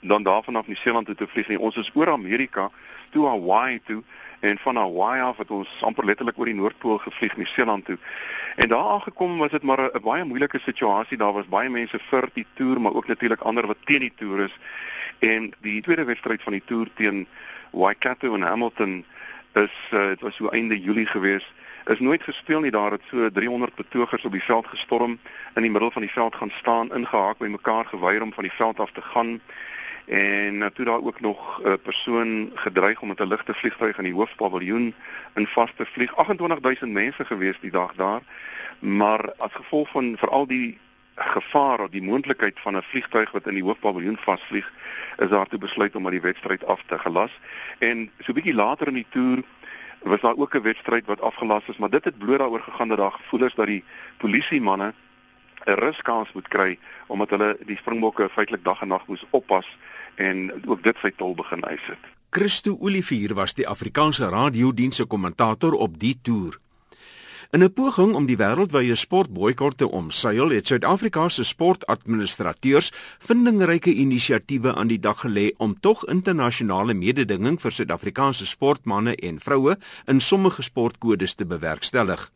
dan 0.00 0.22
daarvan 0.22 0.56
af 0.56 0.66
Nieu-Seeland 0.66 1.06
toe 1.06 1.14
te 1.14 1.26
vlieg 1.26 1.48
nie. 1.48 1.58
Ons 1.58 1.76
is 1.76 1.90
oor 1.94 2.10
Amerika 2.10 2.70
toe 3.10 3.26
Hawaii 3.26 3.80
toe 3.86 4.02
en 4.40 4.58
van 4.58 4.76
Hawaii 4.76 5.22
af 5.22 5.36
het 5.36 5.50
ons 5.50 5.68
amper 5.80 6.04
letterlik 6.04 6.38
oor 6.38 6.50
die 6.50 6.54
Noordpool 6.54 6.98
gevlieg 6.98 7.36
na 7.36 7.44
Seeland 7.44 7.84
toe. 7.84 7.98
En 8.56 8.68
daar 8.68 8.84
aangekom 8.84 9.38
was 9.38 9.50
dit 9.50 9.62
maar 9.62 9.80
'n 9.80 10.02
baie 10.02 10.24
moeilike 10.24 10.58
situasie. 10.60 11.16
Daar 11.16 11.32
was 11.32 11.48
baie 11.48 11.70
mense 11.70 11.98
vir 12.10 12.28
die 12.32 12.46
toer, 12.54 12.80
maar 12.80 12.94
ook 12.94 13.06
natuurlik 13.06 13.40
ander 13.40 13.66
wat 13.66 13.84
teen 13.84 14.00
die 14.00 14.12
toer 14.16 14.40
is. 14.40 14.58
En 15.18 15.52
die 15.60 15.82
tweede 15.82 16.04
wedstryd 16.04 16.42
van 16.42 16.52
die 16.52 16.62
toer 16.64 16.88
teen 16.94 17.26
Waikato 17.70 18.34
en 18.34 18.42
Hamilton 18.42 19.04
is 19.52 19.88
uh, 19.90 20.06
dit 20.06 20.20
was 20.20 20.34
so 20.34 20.48
einde 20.48 20.80
Julie 20.80 21.06
gewees 21.06 21.52
is 21.88 22.00
nooit 22.00 22.22
gespeel 22.22 22.60
nie 22.60 22.70
daar 22.70 22.90
het 22.90 23.02
so 23.10 23.30
300 23.30 23.74
betogers 23.74 24.24
op 24.24 24.32
die 24.32 24.42
veld 24.42 24.66
gestorm 24.66 25.18
in 25.54 25.62
die 25.62 25.70
middel 25.70 25.90
van 25.90 26.02
die 26.02 26.12
veld 26.12 26.34
gaan 26.34 26.50
staan 26.50 26.92
ingehaak 26.94 27.38
by 27.38 27.48
mekaar 27.48 27.84
geweier 27.84 28.22
om 28.22 28.32
van 28.32 28.44
die 28.44 28.52
veld 28.52 28.80
af 28.80 28.90
te 28.92 29.02
gaan 29.02 29.40
en 30.08 30.54
uh, 30.54 30.66
toe 30.66 30.84
daar 30.84 31.02
ook 31.04 31.20
nog 31.20 31.60
'n 31.60 31.68
uh, 31.68 31.72
persoon 31.82 32.50
gedreig 32.54 33.00
om 33.00 33.08
met 33.08 33.20
'n 33.20 33.28
ligte 33.28 33.54
vliegtuig 33.54 33.98
in 33.98 34.04
die 34.04 34.14
hoofpaviljoen 34.14 34.94
in 35.34 35.46
vas 35.46 35.72
te 35.76 35.86
vlieg. 35.86 36.14
28000 36.14 36.92
mense 36.92 37.24
gewees 37.24 37.60
die 37.60 37.70
dag 37.70 37.94
daar 37.94 38.22
maar 38.78 39.32
as 39.36 39.52
gevolg 39.52 39.88
van 39.90 40.16
veral 40.16 40.46
die 40.46 40.78
gevaar 41.14 41.80
of 41.80 41.88
die 41.88 42.02
moontlikheid 42.02 42.60
van 42.60 42.76
'n 42.76 42.82
vliegtuig 42.82 43.30
wat 43.30 43.46
in 43.46 43.54
die 43.54 43.62
hoofpaviljoen 43.62 44.16
vasvlieg 44.16 44.72
is 45.16 45.28
daar 45.28 45.46
toe 45.46 45.58
besluit 45.58 45.96
om 45.96 46.02
maar 46.02 46.10
die 46.10 46.20
wedstryd 46.20 46.66
af 46.66 46.82
te 46.86 46.98
gelas. 46.98 47.38
En 47.78 48.10
so 48.18 48.30
'n 48.32 48.34
bietjie 48.34 48.54
later 48.54 48.86
in 48.86 48.94
die 48.94 49.06
toer 49.08 49.42
was 50.02 50.20
daar 50.20 50.36
ook 50.36 50.54
'n 50.54 50.62
wedstryd 50.62 51.06
wat 51.06 51.20
afgelas 51.20 51.68
is 51.68 51.76
maar 51.76 51.90
dit 51.90 52.04
het 52.04 52.18
bloot 52.18 52.38
daaroor 52.38 52.60
gegaan 52.60 52.88
dat 52.88 52.98
daar 52.98 53.12
gevoel 53.12 53.44
is 53.44 53.54
dat 53.54 53.66
die 53.66 53.84
polisiemanne 54.16 54.94
'n 55.64 55.72
ruskans 55.72 56.32
moet 56.32 56.48
kry 56.48 56.78
omdat 57.06 57.30
hulle 57.30 57.58
die 57.66 57.76
springbokke 57.76 58.28
feitelik 58.28 58.64
dag 58.64 58.80
en 58.80 58.88
nag 58.88 59.06
moes 59.06 59.26
oppas 59.30 59.76
en 60.18 60.48
ook 60.66 60.82
dit 60.82 60.96
sy 61.02 61.10
tol 61.16 61.34
begin 61.38 61.62
eis 61.70 61.84
het. 61.86 62.14
Christo 62.30 62.76
Olivier 62.80 63.32
was 63.34 63.54
die 63.56 63.68
Afrikaanse 63.68 64.28
radiodiens 64.28 64.96
se 65.00 65.04
kommentator 65.04 65.72
op 65.72 65.98
die 65.98 66.18
toer. 66.22 66.58
In 67.50 67.64
'n 67.64 67.72
poging 67.72 68.14
om 68.14 68.26
die 68.26 68.36
wêreldwye 68.36 68.94
sportboikot 68.94 69.78
te 69.78 69.88
omseil, 69.88 70.50
het 70.50 70.66
Suid-Afrika 70.66 71.28
se 71.28 71.44
sportadministrateurs 71.44 72.92
vindingryke 73.18 73.94
inisiatiewe 73.94 74.74
aan 74.74 74.86
die 74.86 75.00
dag 75.00 75.20
gelê 75.20 75.50
om 75.56 75.80
tog 75.80 76.04
internasionale 76.04 76.94
mededinging 76.94 77.60
vir 77.60 77.72
Suid-Afrikaanse 77.72 78.46
sportmense 78.46 79.16
en 79.16 79.40
vroue 79.40 79.78
in 80.06 80.20
sommige 80.20 80.62
sportkodes 80.62 81.34
te 81.34 81.46
bewerkstellig. 81.46 82.30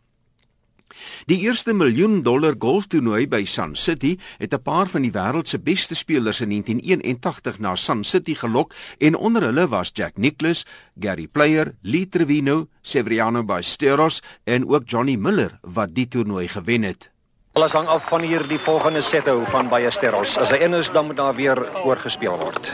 Die 1.26 1.40
eerste 1.40 1.72
miljoen 1.75 2.22
dollar 2.22 2.54
golftoernooi 2.58 3.26
by 3.28 3.44
Sun 3.44 3.76
City 3.76 4.18
het 4.38 4.54
'n 4.54 4.62
paar 4.62 4.87
van 4.87 5.02
die 5.02 5.12
wêreld 5.12 5.49
se 5.49 5.58
beste 5.58 5.94
spelers 5.94 6.40
in 6.40 6.49
1981 6.49 7.58
na 7.58 7.76
Sun 7.76 8.04
City 8.04 8.34
gelok 8.34 8.75
en 8.99 9.16
onder 9.16 9.42
hulle 9.42 9.68
was 9.68 9.90
Jack 9.92 10.16
Nicklaus, 10.16 10.66
Gary 11.00 11.26
Player, 11.26 11.75
Lee 11.82 12.08
Trevino, 12.08 12.68
Severiano 12.82 13.44
Ballesteros 13.44 14.22
en 14.44 14.68
ook 14.68 14.82
Johnny 14.87 15.16
Miller 15.16 15.58
wat 15.62 15.94
die 15.94 16.08
toernooi 16.08 16.49
gewen 16.49 16.82
het. 16.82 17.11
Alles 17.52 17.72
hang 17.72 17.88
af 17.88 18.08
van 18.08 18.20
hierdie 18.20 18.58
volgende 18.58 19.02
sethou 19.02 19.44
van 19.46 19.68
Ballesteros. 19.68 20.38
As 20.38 20.50
hy 20.50 20.56
in 20.56 20.75
is, 20.75 20.90
dan 20.90 21.06
moet 21.06 21.16
daar 21.16 21.34
weer 21.34 21.58
oorgespeel 21.84 22.38
word. 22.38 22.72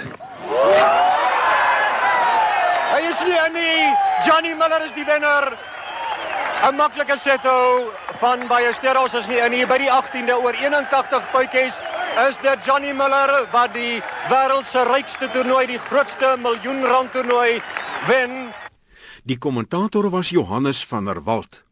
Hy 2.92 3.00
is 3.10 3.18
hier 3.26 3.50
nie. 3.52 3.90
Johnny 4.26 4.54
Miller 4.54 4.84
is 4.86 4.94
die 4.94 5.04
wenner. 5.04 5.77
'n 6.58 6.74
Maklike 6.74 7.14
sethou 7.18 7.90
van 8.20 8.46
Ballesteros 8.50 9.14
is 9.14 9.26
nie 9.30 9.38
in 9.38 9.52
hier 9.52 9.66
by 9.70 9.76
die 9.78 9.90
18de 9.90 10.34
oor 10.42 10.56
81 10.58 11.30
puitjies 11.30 11.76
is 12.26 12.38
dit 12.42 12.64
Johnny 12.66 12.90
Miller 12.92 13.46
wat 13.52 13.70
die 13.74 14.00
wêreld 14.26 14.66
se 14.66 14.82
rykste 14.82 15.28
toernooi, 15.30 15.66
die 15.70 15.78
grootste 15.78 16.34
miljoen 16.42 16.82
rand 16.82 17.12
toernooi 17.14 17.60
wen. 18.08 18.50
Die 19.22 19.38
kommentator 19.38 20.10
was 20.10 20.32
Johannes 20.34 20.82
van 20.86 21.04
der 21.04 21.22
Walt. 21.22 21.62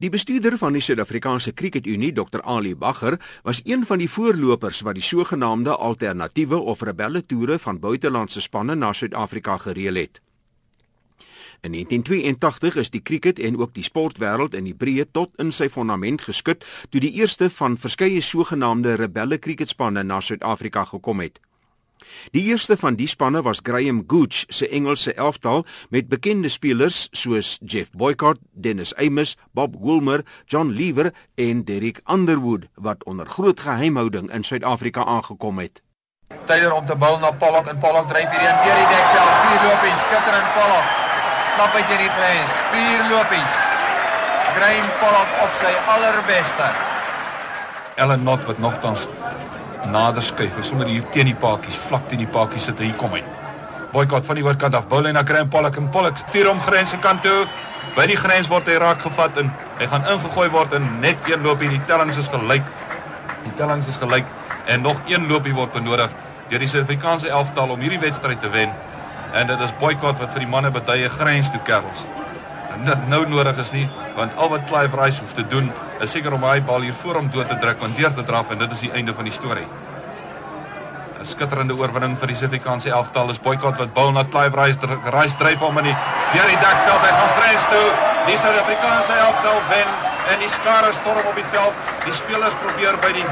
Die 0.00 0.08
bestuurder 0.08 0.56
van 0.58 0.72
die 0.72 0.80
Suid-Afrikaanse 0.80 1.52
Kriketunie, 1.52 2.12
Dr. 2.12 2.40
Ali 2.42 2.72
Bagger, 2.76 3.18
was 3.44 3.60
een 3.64 3.84
van 3.86 4.00
die 4.00 4.08
voorlopers 4.08 4.80
wat 4.80 4.96
die 4.96 5.04
sogenaamde 5.04 5.76
alternatiewe 5.76 6.56
of 6.56 6.80
rebelle 6.80 7.26
toere 7.26 7.58
van 7.58 7.80
buitelandse 7.80 8.40
spanne 8.40 8.74
na 8.74 8.92
Suid-Afrika 8.92 9.58
gereël 9.58 10.00
het. 10.00 10.22
In 11.60 11.72
1982 11.72 12.76
is 12.76 12.90
die 12.90 13.00
kriket 13.02 13.38
en 13.38 13.58
ook 13.58 13.74
die 13.74 13.82
sportwêreld 13.82 14.54
in 14.54 14.68
die 14.68 14.76
breë 14.78 15.08
tot 15.10 15.32
in 15.42 15.50
sy 15.50 15.66
fondament 15.68 16.22
geskud 16.22 16.62
toe 16.92 17.00
die 17.02 17.10
eerste 17.18 17.48
van 17.50 17.74
verskeie 17.76 18.20
sogenaamde 18.22 18.94
rebelle 19.00 19.40
kriketspanne 19.42 20.04
na 20.06 20.20
Suid-Afrika 20.22 20.84
gekom 20.84 21.18
het. 21.20 21.40
Die 22.30 22.44
eerste 22.46 22.76
van 22.78 22.94
die 22.94 23.08
spanne 23.10 23.42
was 23.42 23.58
Graham 23.62 24.04
Gooch 24.06 24.44
se 24.48 24.68
Engelse 24.68 25.14
elftal 25.14 25.64
met 25.90 26.08
bekende 26.08 26.48
spelers 26.48 27.08
soos 27.10 27.58
Jeff 27.64 27.90
Boycott, 27.90 28.38
Dennis 28.52 28.94
Amos, 28.94 29.34
Bob 29.52 29.74
Woolmer, 29.80 30.22
John 30.46 30.70
Lever 30.70 31.10
en 31.34 31.64
Derek 31.64 32.00
Underwood 32.06 32.68
wat 32.74 33.04
onder 33.04 33.26
groot 33.26 33.60
geheimhouding 33.60 34.30
in 34.32 34.44
Suid-Afrika 34.44 35.04
aangekom 35.04 35.58
het. 35.58 35.82
Tyler 36.46 36.72
om 36.74 36.86
te 36.86 36.96
bal 36.96 37.18
na 37.18 37.32
Pollock 37.32 37.66
en 37.66 37.78
Pollock 37.78 38.08
dryf 38.08 38.30
hierdie 38.30 38.48
in 38.48 38.62
deur 38.62 38.80
die 38.80 38.88
dekveld. 38.94 39.36
Vier 39.42 39.60
lopies, 39.66 40.00
skitterend 40.06 40.54
Pollock 40.54 41.07
knap 41.58 41.74
uit 41.74 41.88
hierdie 41.90 42.10
grens. 42.14 42.52
Vier 42.70 43.00
lopies. 43.10 43.54
Graham 44.54 44.90
Pollock 45.00 45.30
op 45.42 45.54
sy 45.58 45.70
allerbeste. 45.90 46.68
Ellen 47.98 48.22
Not 48.22 48.44
wat 48.46 48.60
nogtans 48.62 49.08
nader 49.90 50.22
skuif. 50.22 50.54
Hy 50.54 50.66
sommer 50.68 50.86
hier 50.86 51.08
teen 51.10 51.26
die 51.26 51.34
paadjies, 51.34 51.80
vlak 51.88 52.06
teen 52.10 52.22
die 52.22 52.30
paadjies 52.30 52.68
sit 52.70 52.78
hy 52.78 52.92
kom 53.00 53.16
hy. 53.16 53.24
Boykot 53.90 54.28
van 54.28 54.38
die 54.38 54.46
oorkant 54.46 54.78
af. 54.78 54.86
En 55.00 55.10
na 55.18 55.24
Graham 55.26 55.50
Pollock 55.50 55.80
en 55.82 55.90
Pollock 55.90 56.22
stuur 56.28 56.52
hom 56.52 56.62
grens 56.62 56.94
se 56.94 57.02
kant 57.02 57.26
toe. 57.26 57.48
By 57.96 58.06
die 58.06 58.20
grens 58.20 58.46
word 58.52 58.70
hy 58.70 58.78
raak 58.78 59.02
gevat 59.02 59.42
en 59.42 59.50
hy 59.80 59.90
gaan 59.90 60.06
ingegooi 60.14 60.48
word 60.54 60.78
en 60.78 60.86
net 61.02 61.26
een 61.26 61.42
loopie. 61.42 61.72
Die 61.74 61.82
tellings 61.90 62.22
is 62.22 62.30
gelyk. 62.30 62.70
Die 63.48 63.56
tellings 63.58 63.90
is 63.90 63.98
gelyk 63.98 64.30
en 64.70 64.86
nog 64.86 65.02
een 65.10 65.26
loopie 65.26 65.56
word 65.58 65.74
benodig 65.74 66.14
deur 66.48 66.62
die 66.62 66.70
Suid-Afrikaanse 66.70 67.32
elftal 67.34 67.74
om 67.74 67.82
hierdie 67.82 68.00
wedstryd 68.00 68.38
te 68.40 68.48
wen 68.54 68.70
en 69.32 69.46
dit 69.46 69.60
is 69.60 69.74
boikot 69.80 70.18
wat 70.18 70.32
vir 70.32 70.44
die 70.44 70.50
manne 70.50 70.70
betuie 70.70 71.08
grens 71.12 71.50
toe 71.52 71.60
kerels. 71.66 72.06
En 72.72 72.84
dit 72.86 73.08
nou 73.10 73.24
nodig 73.28 73.58
is 73.58 73.72
nie, 73.74 73.84
want 74.16 74.36
al 74.36 74.52
wat 74.52 74.64
Clive 74.70 74.96
Rice 75.00 75.20
hoef 75.20 75.34
te 75.36 75.46
doen 75.50 75.70
is 76.00 76.12
seker 76.14 76.34
om 76.36 76.44
hy 76.46 76.60
bal 76.62 76.86
hier 76.86 76.96
voor 77.02 77.20
hom 77.20 77.30
dood 77.32 77.48
te 77.50 77.58
druk 77.58 77.82
en 77.82 77.94
deur 77.98 78.14
te 78.14 78.24
draf 78.24 78.50
en 78.54 78.58
dit 78.62 78.74
is 78.76 78.84
die 78.86 78.92
einde 78.94 79.14
van 79.14 79.26
die 79.26 79.34
storie. 79.34 79.66
'n 81.18 81.26
Skitterende 81.26 81.74
oorwinning 81.74 82.14
vir 82.18 82.30
die 82.30 82.36
Suid-Afrikaanse 82.38 82.90
elftal 82.94 83.30
is 83.30 83.40
boikot 83.42 83.78
wat 83.82 83.94
bal 83.94 84.12
na 84.12 84.22
Clive 84.24 84.54
Rice 84.54 84.78
Rice 85.14 85.36
dryf 85.40 85.58
hom 85.58 85.78
in 85.78 85.88
die 85.90 85.96
deur 86.34 86.46
die 86.46 86.60
dekveld 86.62 87.02
hy 87.06 87.12
gaan 87.18 87.34
grens 87.38 87.64
toe. 87.72 87.88
Die 88.28 88.38
Suid-Afrikaanse 88.38 89.16
elftal 89.26 89.58
wen 89.72 89.90
en 90.32 90.38
die 90.44 90.52
skare 90.52 90.92
storm 90.94 91.26
op 91.26 91.34
die 91.34 91.48
veld. 91.50 91.74
Die 92.04 92.14
spelers 92.14 92.54
probeer 92.62 93.00
by 93.02 93.10
die 93.16 93.26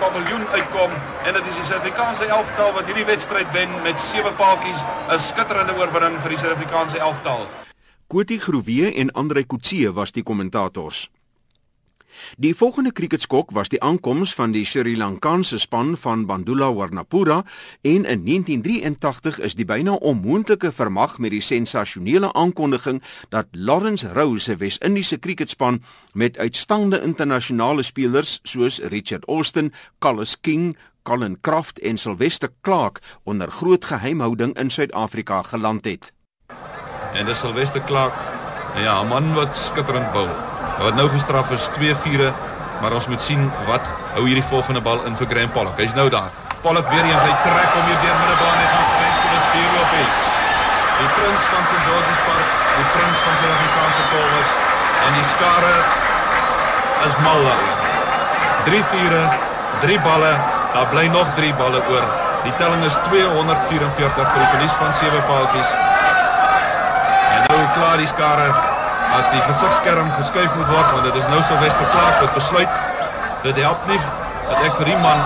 paviljoen 0.00 0.46
uitkom 0.48 0.90
en 1.26 1.36
dit 1.38 1.46
is 1.50 1.58
die 1.58 1.64
Suid-Afrikaanse 1.68 2.28
elftal 2.38 2.72
wat 2.76 2.86
hierdie 2.90 3.06
wedstryd 3.08 3.52
wen 3.52 3.72
met 3.82 4.00
sewe 4.00 4.32
paaltjies, 4.40 4.82
'n 5.10 5.18
skitterende 5.18 5.74
oorwinning 5.78 6.20
vir 6.22 6.34
die 6.34 6.38
Suid-Afrikaanse 6.38 6.98
elftal. 6.98 7.46
Koti 8.06 8.38
Groewe 8.38 8.94
en 8.94 9.12
Andre 9.12 9.44
Kutse 9.44 9.92
was 9.92 10.12
die 10.12 10.22
kommentators. 10.22 11.08
Die 12.36 12.54
volgende 12.54 12.92
kriketskok 12.92 13.50
was 13.50 13.68
die 13.68 13.82
aankoms 13.82 14.34
van 14.34 14.52
die 14.52 14.64
Sri 14.64 14.96
Lankaanse 14.96 15.58
span 15.58 15.96
van 15.96 16.26
Bandula 16.26 16.72
Warnapura 16.72 17.44
en 17.80 18.04
in 18.04 18.24
1983 18.24 19.38
is 19.38 19.54
die 19.54 19.64
byna 19.64 19.92
onmoontlike 19.92 20.72
vermag 20.72 21.18
met 21.18 21.30
die 21.30 21.42
sensasionele 21.42 22.32
aankondiging 22.32 23.02
dat 23.28 23.46
Lawrence 23.52 24.12
Rowe 24.12 24.38
se 24.38 24.56
Wes-Indiese 24.56 25.18
kriketspan 25.18 25.82
met 26.12 26.38
uitstaande 26.38 27.02
internasionale 27.02 27.82
spelers 27.82 28.38
soos 28.42 28.78
Richard 28.78 29.26
Olsten, 29.26 29.72
Carlos 29.98 30.40
King, 30.40 30.76
Colin 31.02 31.38
Kraft 31.40 31.78
en 31.78 31.98
Sylvester 31.98 32.48
Clark 32.60 33.00
onder 33.24 33.50
groot 33.50 33.84
geheimhouding 33.84 34.58
in 34.58 34.70
Suid-Afrika 34.70 35.42
geland 35.42 35.84
het. 35.84 36.12
En 37.12 37.26
dis 37.26 37.38
Sylvester 37.38 37.82
Clark, 37.82 38.14
ja, 38.76 39.02
'n 39.02 39.08
man 39.08 39.34
wat 39.34 39.56
skitterend 39.56 40.12
bou. 40.12 40.57
Wat 40.78 40.94
nou 40.94 41.08
gestraf 41.10 41.50
is 41.50 41.66
2 41.74 41.94
vure, 42.04 42.28
maar 42.80 42.94
ons 42.94 43.08
moet 43.10 43.22
sien 43.22 43.40
wat 43.66 43.86
hou 44.14 44.22
hierdie 44.28 44.44
volgende 44.50 44.80
bal 44.80 45.00
in 45.10 45.16
vir 45.18 45.26
Graham 45.30 45.50
Pollock. 45.56 45.80
Hy's 45.82 45.96
nou 45.98 46.06
daar. 46.14 46.30
Pollock 46.62 46.86
weer 46.92 47.02
eens 47.08 47.24
hy 47.24 47.34
trek 47.42 47.74
om 47.80 47.88
hier 47.90 47.98
deur 48.04 48.18
middebaan 48.20 48.60
en 48.62 48.70
gaan 48.74 48.86
prins 48.92 49.18
vir 49.22 49.32
'n 49.38 49.42
vier 49.54 49.72
op 49.82 49.90
hy. 49.96 50.04
Die 51.00 51.10
prins 51.16 51.42
van 51.50 51.64
St 51.70 51.82
George's 51.86 52.22
Park, 52.28 52.48
die 52.76 52.88
prins 52.94 53.18
van 53.26 53.34
die 53.40 53.50
Afrikaanse 53.56 54.04
Kolwers 54.12 54.52
en 55.06 55.12
die 55.18 55.26
skare 55.34 55.74
is 57.08 57.18
mal 57.26 57.42
daar. 57.48 57.66
3 58.64 58.82
vure, 58.94 59.22
3 59.80 60.00
balle, 60.06 60.32
daar 60.72 60.88
bly 60.94 61.06
nog 61.06 61.28
3 61.34 61.54
balle 61.54 61.82
oor. 61.90 62.06
Die 62.46 62.54
telling 62.56 62.84
is 62.84 62.96
244 63.10 64.32
vir 64.32 64.40
die 64.42 64.50
verlies 64.54 64.76
van 64.80 64.92
7 64.92 65.22
paaltjies. 65.26 65.70
En 67.34 67.40
nou 67.48 67.62
klaar 67.74 67.96
die 67.96 68.10
skare 68.14 68.52
as 69.16 69.28
die 69.32 69.42
gesigskerm 69.46 70.10
geskuif 70.18 70.54
moet 70.56 70.68
word 70.68 70.88
want 70.94 71.04
dit 71.08 71.20
is 71.22 71.28
nou 71.32 71.42
Sylvester 71.42 71.86
Clark 71.92 72.20
wat 72.22 72.34
besluit 72.34 72.80
dit 73.42 73.60
help 73.64 73.86
nie 73.88 74.00
dat 74.48 74.64
ek 74.66 74.74
vir 74.80 74.90
die 74.92 74.98
man 75.02 75.22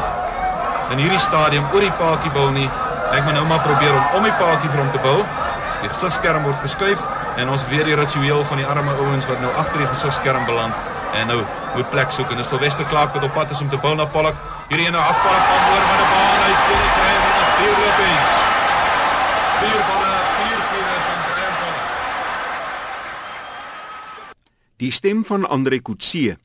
in 0.92 1.00
hierdie 1.02 1.20
stadium 1.22 1.66
oor 1.72 1.84
die 1.84 1.94
paadjie 1.98 2.32
bou 2.34 2.48
nie. 2.52 2.68
Ek 3.12 3.24
moet 3.24 3.36
nou 3.36 3.44
maar 3.48 3.62
probeer 3.64 3.94
om 3.96 4.18
om 4.18 4.26
die 4.26 4.34
paadjie 4.40 4.70
vir 4.72 4.80
hom 4.82 4.90
te 4.94 5.00
bou. 5.04 5.18
Die 5.82 5.90
gesigskerm 5.90 6.44
word 6.46 6.58
geskuif 6.64 7.00
en 7.40 7.52
ons 7.52 7.64
weer 7.70 7.86
die 7.88 7.96
ritueel 7.98 8.44
van 8.50 8.60
die 8.60 8.68
arme 8.68 8.94
ouens 9.06 9.28
wat 9.30 9.40
nou 9.44 9.52
agter 9.62 9.84
die 9.84 9.90
gesigskerm 9.94 10.44
beland 10.48 10.90
en 11.20 11.32
nou 11.32 11.40
moet 11.76 11.90
plek 11.94 12.12
soek. 12.12 12.30
En 12.32 12.40
dis 12.40 12.48
Sylvester 12.52 12.88
Clark 12.92 13.16
wat 13.16 13.24
op 13.28 13.34
pad 13.38 13.50
is 13.56 13.60
om 13.64 13.70
te 13.72 13.80
bou 13.84 13.94
na 13.96 14.06
Pollock. 14.16 14.36
Hierdie 14.68 14.88
ene 14.90 15.00
afpak 15.00 15.42
van 15.48 15.66
oor 15.72 15.84
met 15.88 16.00
'n 16.04 16.08
bal 16.12 16.36
hy 16.44 16.52
speel 16.60 16.80
dit 16.84 16.96
reg 17.00 17.22
en 17.28 17.36
as 17.42 17.52
vier 17.58 17.76
lopies. 17.82 18.26
Vier 19.62 19.82
balle 19.88 20.14
vier 20.36 20.60
vier 20.70 21.00
van 21.08 21.18
Graham 21.28 21.56
Pollock 21.62 21.90
Die 24.82 24.90
stem 24.90 25.20
van 25.22 25.44
Andre 25.46 25.78
Kutse. 25.78 26.40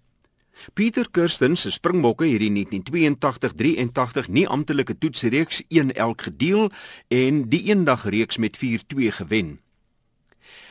Pieter 0.77 1.07
Kirsten 1.09 1.55
se 1.57 1.71
Springbokke 1.73 2.27
het 2.29 2.43
die 2.43 2.51
1982-83 2.53 4.29
nie 4.29 4.43
amptelike 4.45 4.93
toetsreeks 5.01 5.63
1 5.73 5.95
elk 5.97 6.27
gedeel 6.27 6.69
en 7.09 7.39
die 7.49 7.63
eendagreeks 7.71 8.37
met 8.37 8.59
4-2 8.61 9.09
gewen. 9.17 9.49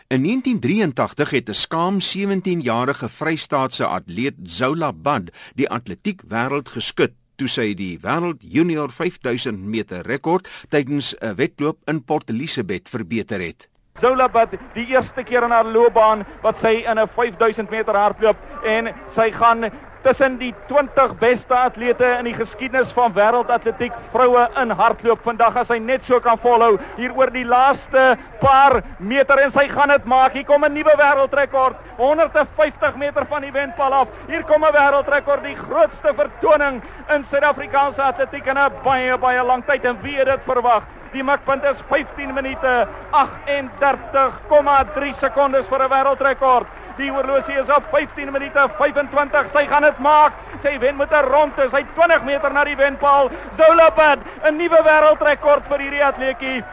In 0.06 0.22
1983 0.22 1.30
het 1.30 1.48
'n 1.48 1.54
skaam 1.54 1.98
17-jarige 2.00 3.08
Vrystaatse 3.08 3.86
atleet 3.86 4.34
Zola 4.44 4.92
Bad 4.92 5.34
die 5.54 5.68
atletiek 5.68 6.22
wêreld 6.22 6.68
geskit 6.68 7.12
toe 7.36 7.48
sy 7.48 7.74
die 7.74 7.98
wêreld 7.98 8.38
junior 8.40 8.92
5000 8.92 9.58
meter 9.58 10.06
rekord 10.06 10.48
tydens 10.68 11.14
'n 11.18 11.34
wedloop 11.34 11.78
in 11.86 12.04
Port 12.04 12.30
Elizabeth 12.30 12.88
verbeter 12.88 13.40
het. 13.40 13.68
Zola 14.00 14.28
Bad 14.28 14.56
die 14.74 14.86
eerste 14.92 15.24
keer 15.24 15.42
in 15.46 15.50
haar 15.50 15.64
loopbaan 15.64 16.24
wat 16.42 16.58
sy 16.62 16.84
in 16.84 16.98
'n 16.98 17.08
5000 17.14 17.70
meter 17.70 17.94
hardloop 17.94 18.36
en 18.64 18.92
sy 19.14 19.30
gaan 19.32 19.70
tussen 20.06 20.36
die 20.38 20.52
20 20.68 21.16
beste 21.18 21.54
atlete 21.54 22.06
in 22.20 22.28
die 22.28 22.34
geskiedenis 22.36 22.92
van 22.94 23.14
wêreldatletiek 23.16 23.94
vroue 24.12 24.44
in 24.62 24.70
hardloop 24.78 25.24
vandag 25.26 25.56
as 25.62 25.72
hy 25.72 25.78
net 25.82 26.04
so 26.06 26.20
kan 26.22 26.38
volhou 26.42 26.76
hier 26.98 27.14
oor 27.18 27.32
die 27.34 27.46
laaste 27.48 28.04
paar 28.42 28.78
meter 28.98 29.42
en 29.42 29.54
sy 29.56 29.66
gaan 29.72 29.90
dit 29.90 30.04
maak. 30.06 30.36
Hier 30.38 30.46
kom 30.46 30.64
'n 30.64 30.72
nuwe 30.72 30.94
wêreldrekord, 30.96 31.76
150 31.98 32.96
meter 32.96 33.26
van 33.26 33.42
die 33.42 33.52
wenpaal 33.52 33.92
af. 33.92 34.08
Hier 34.28 34.44
kom 34.44 34.64
'n 34.64 34.72
wêreldrekord, 34.72 35.42
die 35.42 35.56
grootste 35.56 36.14
vertoning 36.14 36.82
in 37.14 37.24
Suid-Afrikaanse 37.24 38.02
atletiek 38.02 38.46
in 38.46 38.58
'n 38.58 38.72
baie 38.84 39.18
baie 39.18 39.42
lang 39.42 39.64
tyd 39.66 39.84
en 39.84 39.98
wie 40.02 40.16
het 40.16 40.26
dit 40.26 40.40
verwag? 40.46 40.82
Die 41.16 41.24
mikpunt 41.24 41.64
is 41.64 41.78
15 41.88 42.34
minute 42.36 42.72
38,3 43.16 45.14
sekondes 45.22 45.64
vir 45.70 45.80
'n 45.84 45.88
wêreldrekord. 45.88 46.66
Die 46.98 47.08
horlosie 47.10 47.56
is 47.56 47.70
op 47.72 47.84
15 47.92 48.32
minute 48.32 48.68
25. 48.76 49.48
Sy 49.54 49.64
gaan 49.66 49.82
dit 49.82 49.98
maak. 49.98 50.32
Sy 50.62 50.78
wen 50.78 50.96
met 50.96 51.12
'n 51.12 51.24
ronde. 51.24 51.68
Sy 51.72 51.86
20 51.94 52.24
meter 52.24 52.52
na 52.52 52.64
die 52.64 52.76
wenpaal. 52.76 53.30
Zolapad, 53.56 54.18
'n 54.44 54.56
nuwe 54.56 54.82
wêreldrekord 54.84 55.64
vir 55.68 55.78
hierdie 55.80 56.04
atleetjie. 56.04 56.64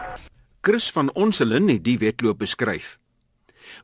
Chris 0.61 0.91
van 0.91 1.09
Onselen 1.13 1.67
het 1.67 1.83
die 1.83 1.97
wedloop 1.97 2.37
beskryf. 2.39 2.97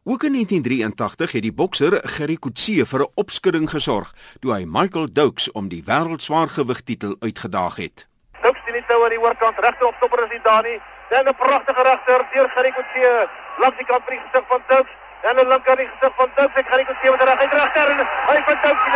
Ook 0.04 0.24
in 0.24 0.32
1983 0.32 1.32
het 1.32 1.42
die 1.42 1.54
bokser 1.54 2.02
Gerry 2.04 2.36
Coetzee 2.36 2.86
vir 2.86 3.00
'n 3.00 3.12
opskudding 3.16 3.70
gesorg 3.70 4.14
toe 4.40 4.54
hy 4.54 4.66
Michael 4.66 5.08
Doakes 5.12 5.52
om 5.52 5.70
die 5.70 5.84
wêreldswaargewig 5.84 6.82
titel 6.84 7.16
uitgedaag 7.20 7.76
het. 7.76 8.09
Doakes 8.50 8.66
sien 8.66 8.74
die 8.74 8.86
tou 8.90 9.04
aan 9.06 9.14
die 9.14 9.22
oorkant 9.22 9.60
regterop 9.62 9.94
stopper 9.98 10.24
is 10.24 10.30
die 10.34 10.42
Dani. 10.42 10.82
Dan 11.10 11.28
'n 11.28 11.36
pragtige 11.36 11.84
regter 11.84 12.22
deur 12.32 12.50
Gerry 12.50 12.72
Coetzee 12.72 13.28
langs 13.62 13.78
die 13.78 13.86
kant 13.86 14.04
van 14.06 14.14
die 14.16 14.22
gesig 14.26 14.46
van 14.48 14.62
Doakes. 14.68 14.94
En 15.22 15.30
aan 15.30 15.36
die 15.36 15.48
linker 15.52 15.76
die 15.76 15.90
gesig 15.92 16.14
van 16.16 16.30
ek 16.36 16.68
gaan 16.68 16.78
nie 16.78 16.86
kon 16.86 16.98
sien 17.02 17.12
wat 17.12 17.22
reg 17.22 17.52
regter 17.52 17.90
en 17.94 18.00
hy 18.30 18.42
van 18.48 18.58
Dux 18.64 18.78
in 18.88 18.92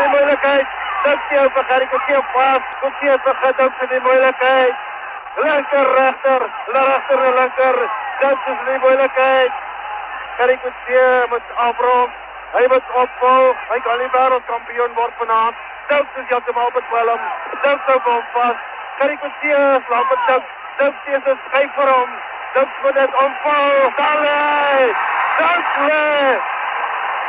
die 1.30 1.46
op 1.46 1.54
gaan 1.68 1.80
nie 1.80 1.88
kon 1.92 2.02
sien 2.08 2.26
pas, 2.34 2.64
kon 2.82 2.94
sien 3.00 3.20
vir 3.24 3.54
Dux 3.58 3.74
in 3.82 3.90
die 3.94 4.00
moeilikheid. 4.00 4.76
Linker 5.36 5.88
regter, 6.00 6.42
regter 6.74 7.20
en 7.28 7.36
linker. 7.40 7.78
Dux 8.20 8.40
is 8.52 8.58
in 8.60 8.66
die 8.66 8.80
ek 10.50 10.62
kon 10.64 10.76
sien 10.86 11.30
met 11.30 11.46
afrond. 11.56 12.12
Hy 12.54 12.66
moet 12.68 12.88
opvolg. 13.04 13.58
Hy 13.70 13.80
kan 13.80 13.98
nie 13.98 14.12
wêreldkampioen 14.18 14.94
word 14.94 15.14
vanaand. 15.18 15.56
Dux 15.88 16.06
is 16.22 16.30
heeltemal 16.30 16.72
bedwelm. 16.74 17.22
Dux 17.62 17.82
hou 17.86 18.00
hom 18.04 18.24
vas. 18.34 18.73
Ek 19.00 19.20
kon 19.20 19.34
sien 19.42 19.82
slaap 19.88 20.10
met 20.10 20.22
Dux. 20.28 20.46
Dux 20.78 20.96
is 21.16 21.26
'n 21.34 21.40
skyf 21.48 21.72
vir 21.76 21.90
hom. 21.94 22.10
Dux 22.54 22.70
moet 22.84 22.96
dit 22.96 23.14
omval. 23.24 23.92
Dalle! 23.98 24.40
Dank 25.40 25.66
lê. 25.90 26.40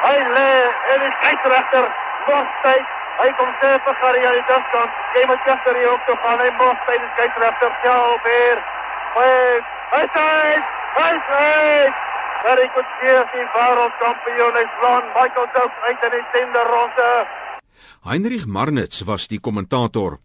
Hy 0.04 0.18
lê 0.36 0.52
en 0.92 0.98
die 1.00 1.12
skeieregter 1.16 1.86
mos 2.26 2.50
tyd. 2.62 2.86
Hy 3.20 3.30
kom 3.38 3.50
sê 3.60 3.70
vir 3.84 3.94
Gary 4.00 4.24
aan 4.26 4.36
die 4.38 4.46
daskant. 4.48 4.90
Jy 5.14 5.26
moet 5.30 5.42
gister 5.46 5.76
hier 5.80 5.92
op 5.92 6.02
toe 6.06 6.16
gaan. 6.22 6.40
Hy 6.44 6.50
mos 6.58 6.82
tyd 6.86 7.00
die 7.04 7.12
skeieregter 7.14 7.72
self 7.82 8.26
weer. 8.26 8.58
Hy 9.14 9.30
hy 9.94 10.04
sê 10.16 10.28
hy 10.98 11.14
sê 11.30 11.46
Gary 12.42 12.68
sê 12.74 13.14
die 13.32 13.46
wêreldkampioen 13.54 14.60
is 14.64 14.76
van 14.82 15.02
Michael 15.16 15.48
Dux 15.56 15.72
uit 15.88 16.06
in 16.10 16.14
die 16.18 16.24
tender 16.32 16.70
ronde. 16.74 17.10
Heinrich 18.04 18.46
Marnitz 18.46 19.00
was 19.08 19.28
die 19.28 19.40
kommentator. 19.40 20.18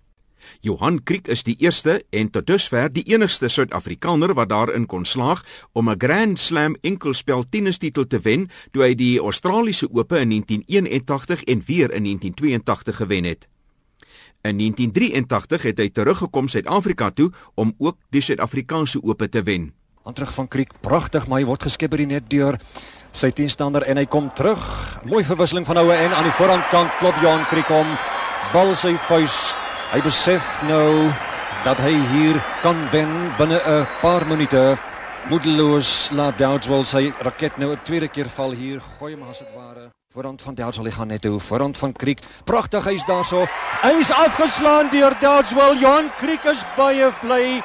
Johan 0.61 1.03
Kriek 1.03 1.27
is 1.27 1.43
die 1.43 1.55
eerste 1.59 2.03
en 2.09 2.29
tot 2.31 2.47
dusver 2.47 2.89
die 2.93 3.03
enigste 3.09 3.49
Suid-Afrikaner 3.49 4.33
wat 4.33 4.49
daarin 4.49 4.85
kon 4.85 5.05
slaag 5.05 5.43
om 5.73 5.89
'n 5.89 5.99
Grand 5.99 6.39
Slam 6.39 6.75
enkelspel 6.81 7.43
tennistitel 7.49 8.07
te 8.07 8.19
wen 8.19 8.49
toe 8.71 8.83
hy 8.83 8.95
die 8.95 9.19
Australiese 9.19 9.87
Ope 9.91 10.19
in 10.19 10.29
1981 10.29 11.43
en 11.43 11.61
weer 11.65 11.91
in 11.93 12.03
1982 12.03 12.95
gewen 12.95 13.23
het. 13.23 13.47
In 14.41 14.57
1983 14.57 15.61
het 15.61 15.77
hy 15.77 15.89
teruggekom 15.89 16.47
Suid-Afrika 16.47 17.09
toe 17.11 17.31
om 17.55 17.73
ook 17.77 17.97
die 18.09 18.21
Suid-Afrikaanse 18.21 19.03
Ope 19.03 19.29
te 19.29 19.43
wen. 19.43 19.73
Aan 20.03 20.13
terug 20.13 20.33
van 20.33 20.47
Kriek, 20.47 20.71
pragtig, 20.81 21.27
maar 21.27 21.39
hy 21.39 21.45
word 21.45 21.63
geskep 21.63 21.91
by 21.91 21.97
die 21.97 22.05
net 22.05 22.29
deur 22.31 22.55
sy 23.11 23.31
teenstander 23.35 23.83
en 23.83 23.97
hy 23.97 24.05
kom 24.05 24.29
terug. 24.33 24.61
Mooi 25.03 25.23
verwisseling 25.27 25.65
van 25.67 25.81
houe 25.81 25.93
en 25.93 26.15
aan 26.15 26.23
die 26.23 26.37
voorhandkant 26.37 26.95
klop 27.01 27.19
Johan 27.21 27.45
Kriek 27.51 27.67
hom. 27.67 27.91
Bal 28.53 28.71
sy 28.79 28.95
vuis 29.09 29.35
Hy 29.89 30.03
besef 30.05 30.45
nou 30.69 31.09
dat 31.65 31.79
hy 31.81 31.95
hier 32.11 32.37
kan 32.61 32.77
wen 32.93 33.09
binne 33.39 33.57
'n 33.57 33.87
paar 34.01 34.21
minute. 34.27 34.77
Moedeloos 35.29 36.11
laat 36.13 36.37
Doudswell 36.37 36.85
sy 36.85 37.11
raket 37.25 37.57
nou 37.57 37.71
'n 37.71 37.79
tweede 37.83 38.07
keer 38.07 38.29
val 38.29 38.51
hier. 38.51 38.79
Gooi 38.99 39.13
hom 39.15 39.29
as 39.29 39.39
dit 39.39 39.47
ware. 39.55 39.89
Voorhand 40.13 40.41
van 40.41 40.55
Doudswell, 40.55 40.85
hy 40.85 40.91
gaan 40.91 41.07
net 41.07 41.21
toe. 41.21 41.39
Voorhand 41.39 41.77
van 41.77 41.93
Kriek. 41.93 42.19
Pragtig, 42.43 42.83
hy's 42.83 43.05
daarso. 43.05 43.47
Hy's 43.81 44.11
afgeslaan 44.11 44.89
deur 44.89 45.15
Doudswell. 45.19 45.79
Johan 45.79 46.11
Kriek 46.17 46.43
is 46.45 46.63
baie 46.77 47.11
bly 47.21 47.63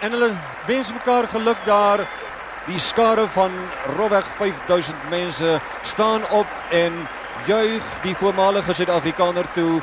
en 0.00 0.10
hulle 0.10 0.30
wens 0.66 0.92
mekaar 0.92 1.26
geluk 1.28 1.64
daar. 1.64 2.00
Die 2.66 2.78
skare 2.78 3.26
van 3.28 3.50
Robweg 3.96 4.28
5000 4.36 4.96
mense 5.10 5.60
staan 5.82 6.20
op 6.30 6.46
en 6.70 7.08
juig 7.46 7.82
die 8.02 8.14
voormalige 8.14 8.74
Suid-Afrikaner 8.74 9.52
toe. 9.52 9.80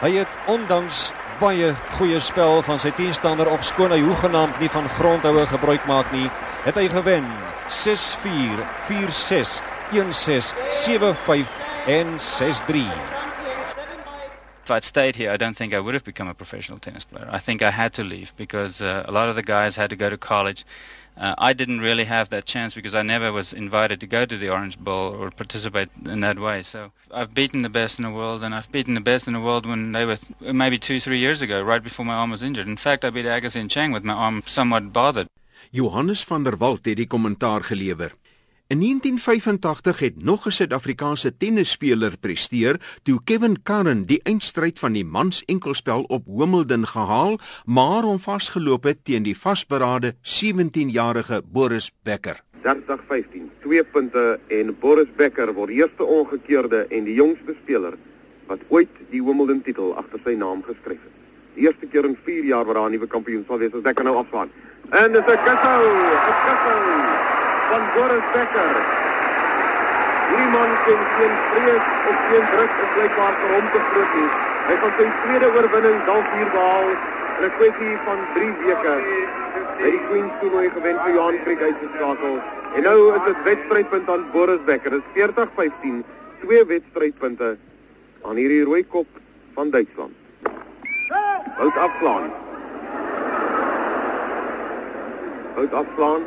Hy 0.00 0.10
het 0.10 0.38
ondanks 0.46 1.12
baie 1.40 1.72
goeie 1.96 2.20
spel 2.20 2.62
van 2.66 2.78
sy 2.82 2.90
teenstander 2.96 3.48
of 3.50 3.64
skoon 3.64 3.94
hy 3.94 4.00
hoegenaamd 4.04 4.60
nie 4.60 4.70
van 4.72 4.88
grondhoue 4.98 5.46
gebruik 5.50 5.86
maak 5.86 6.12
nie, 6.12 6.28
het 6.66 6.76
hy 6.76 6.88
gewen 6.92 7.26
6-4, 7.72 8.62
4-6, 8.88 9.58
1-6, 9.96 10.52
7-5 10.84 11.58
en 11.86 12.14
6-3. 12.18 12.84
If 14.64 14.70
I'd 14.70 14.84
stayed 14.84 15.16
here, 15.16 15.32
I 15.32 15.36
don't 15.36 15.56
think 15.56 15.74
I 15.74 15.80
would 15.80 15.94
have 15.94 16.04
become 16.04 16.28
a 16.28 16.34
professional 16.34 16.78
tennis 16.78 17.04
player. 17.04 17.28
I 17.30 17.38
think 17.38 17.62
I 17.62 17.70
had 17.70 17.94
to 17.94 18.04
leave 18.04 18.32
because 18.36 18.80
uh, 18.80 19.04
a 19.08 19.10
lot 19.10 19.28
of 19.28 19.34
the 19.34 19.42
guys 19.42 19.74
had 19.74 19.90
to 19.90 19.96
go 19.96 20.08
to 20.08 20.16
college. 20.16 20.64
Uh, 21.16 21.34
I 21.38 21.52
didn't 21.52 21.80
really 21.80 22.04
have 22.04 22.30
that 22.30 22.46
chance 22.46 22.74
because 22.74 22.94
I 22.94 23.02
never 23.02 23.30
was 23.30 23.52
invited 23.52 24.00
to 24.00 24.06
go 24.06 24.24
to 24.24 24.36
the 24.36 24.48
Orange 24.48 24.78
Bowl 24.78 25.14
or 25.14 25.30
participate 25.30 25.88
in 26.04 26.20
that 26.20 26.38
way. 26.38 26.62
So 26.62 26.92
I've 27.10 27.34
beaten 27.34 27.62
the 27.62 27.68
best 27.68 27.98
in 27.98 28.04
the 28.04 28.10
world, 28.10 28.42
and 28.42 28.54
I've 28.54 28.72
beaten 28.72 28.94
the 28.94 29.00
best 29.00 29.26
in 29.26 29.34
the 29.34 29.40
world 29.40 29.66
when 29.66 29.92
they 29.92 30.06
were 30.06 30.18
maybe 30.40 30.78
two, 30.78 31.00
three 31.00 31.18
years 31.18 31.42
ago, 31.42 31.62
right 31.62 31.82
before 31.82 32.06
my 32.06 32.14
arm 32.14 32.30
was 32.30 32.42
injured. 32.42 32.66
In 32.66 32.78
fact, 32.78 33.04
I 33.04 33.10
beat 33.10 33.26
Agassi 33.26 33.60
and 33.60 33.70
Chang 33.70 33.92
with 33.92 34.04
my 34.04 34.14
arm 34.14 34.42
somewhat 34.46 34.92
bothered. 34.92 35.28
Johannes 35.70 36.24
van 36.24 36.42
der 36.44 36.56
Walt 36.58 36.84
het 36.84 36.96
die 36.96 37.06
kommentaar 37.06 37.64
gelewer. 37.64 38.12
In 38.72 38.78
1985 38.78 39.98
het 39.98 40.22
nog 40.24 40.46
'n 40.46 40.50
Suid-Afrikaanse 40.50 41.36
tennisspeler 41.36 42.12
presteer 42.20 42.80
toe 43.02 43.20
Kevin 43.24 43.62
Curran 43.62 44.04
die 44.04 44.20
eindstryd 44.22 44.78
van 44.78 44.92
die 44.92 45.04
mans 45.04 45.44
enkelspel 45.44 46.02
op 46.02 46.22
Wimbledon 46.26 46.86
gehaal, 46.86 47.38
maar 47.64 48.02
hom 48.02 48.18
vasgeloop 48.18 48.82
het 48.82 49.04
teen 49.04 49.22
die 49.22 49.38
vasberade 49.38 50.14
17-jarige 50.22 51.42
Boris 51.52 51.92
Becker. 52.02 52.40
30-15, 52.62 53.50
2 53.60 53.84
punte 53.84 54.40
en 54.46 54.76
Boris 54.80 55.08
Becker 55.16 55.54
word 55.54 55.70
eerste 55.70 56.04
ongekeerde 56.04 56.86
en 56.88 57.04
die 57.04 57.14
jongste 57.14 57.54
speler 57.62 57.94
wat 58.46 58.58
ooit 58.68 58.90
die 59.10 59.24
Wimbledon 59.24 59.62
titel 59.62 59.96
agter 59.96 60.20
sy 60.24 60.34
naam 60.34 60.62
geskryf 60.62 61.02
het. 61.02 61.12
Die 61.54 61.66
eerste 61.66 61.86
keer 61.86 62.04
in 62.04 62.16
4 62.24 62.44
jaar 62.44 62.64
wat 62.64 62.74
daar 62.74 62.88
'n 62.88 62.92
nuwe 62.92 63.06
kampioen 63.06 63.44
sal 63.46 63.58
wees 63.58 63.74
as 63.74 63.80
Becker 63.80 64.04
nou 64.04 64.16
afslaan. 64.16 64.50
En 64.90 65.12
dis 65.12 65.20
'n 65.20 65.38
kussel, 65.44 65.84
'n 65.84 66.36
kussel 66.46 67.51
van 67.70 67.82
Boris 67.94 68.26
Becker. 68.34 68.74
Hierdie 70.28 70.50
man 70.54 70.70
ken 70.84 71.02
geen 71.16 71.34
vrees 71.50 71.88
of 72.10 72.16
geen 72.30 72.46
druk 72.54 72.78
is 72.84 72.90
blykbaar 72.94 73.34
vir 73.40 73.54
hom 73.56 73.66
te 73.74 73.82
groot 73.90 74.14
nie. 74.18 74.30
Hy 74.68 74.76
gaan 74.82 74.94
sy 74.98 75.06
tweede 75.24 75.50
oorwinning 75.56 75.98
dalk 76.08 76.28
hier 76.36 76.50
behaal 76.54 76.88
in 76.92 77.44
'n 77.48 77.52
kwessie 77.58 77.96
van 78.06 78.24
3 78.34 78.52
weke. 78.66 78.94
Hy 79.82 79.88
het 79.88 79.92
die 79.96 80.02
Queen's 80.08 80.34
toernooi 80.40 80.70
gewen 80.70 80.98
vir 81.04 81.14
Johan 81.14 81.38
Kriek 81.44 81.62
uitgeskakel. 81.68 82.34
En 82.74 82.82
nou 82.82 82.98
is 83.14 83.24
dit 83.24 83.42
wedstrydpunt 83.44 84.10
aan 84.10 84.26
Boris 84.32 84.64
Becker. 84.64 84.90
Dit 84.90 85.02
is 85.02 85.12
40-15, 85.20 86.04
twee 86.40 86.64
wedstrydpunte 86.64 87.56
aan 88.22 88.36
hierdie 88.36 88.64
rooi 88.64 88.86
kop 88.86 89.06
van 89.54 89.70
Duitsland. 89.70 90.12
Hout 91.58 91.76
afslaan. 91.76 92.30
Hout 95.54 95.72
afslaan. 95.72 96.22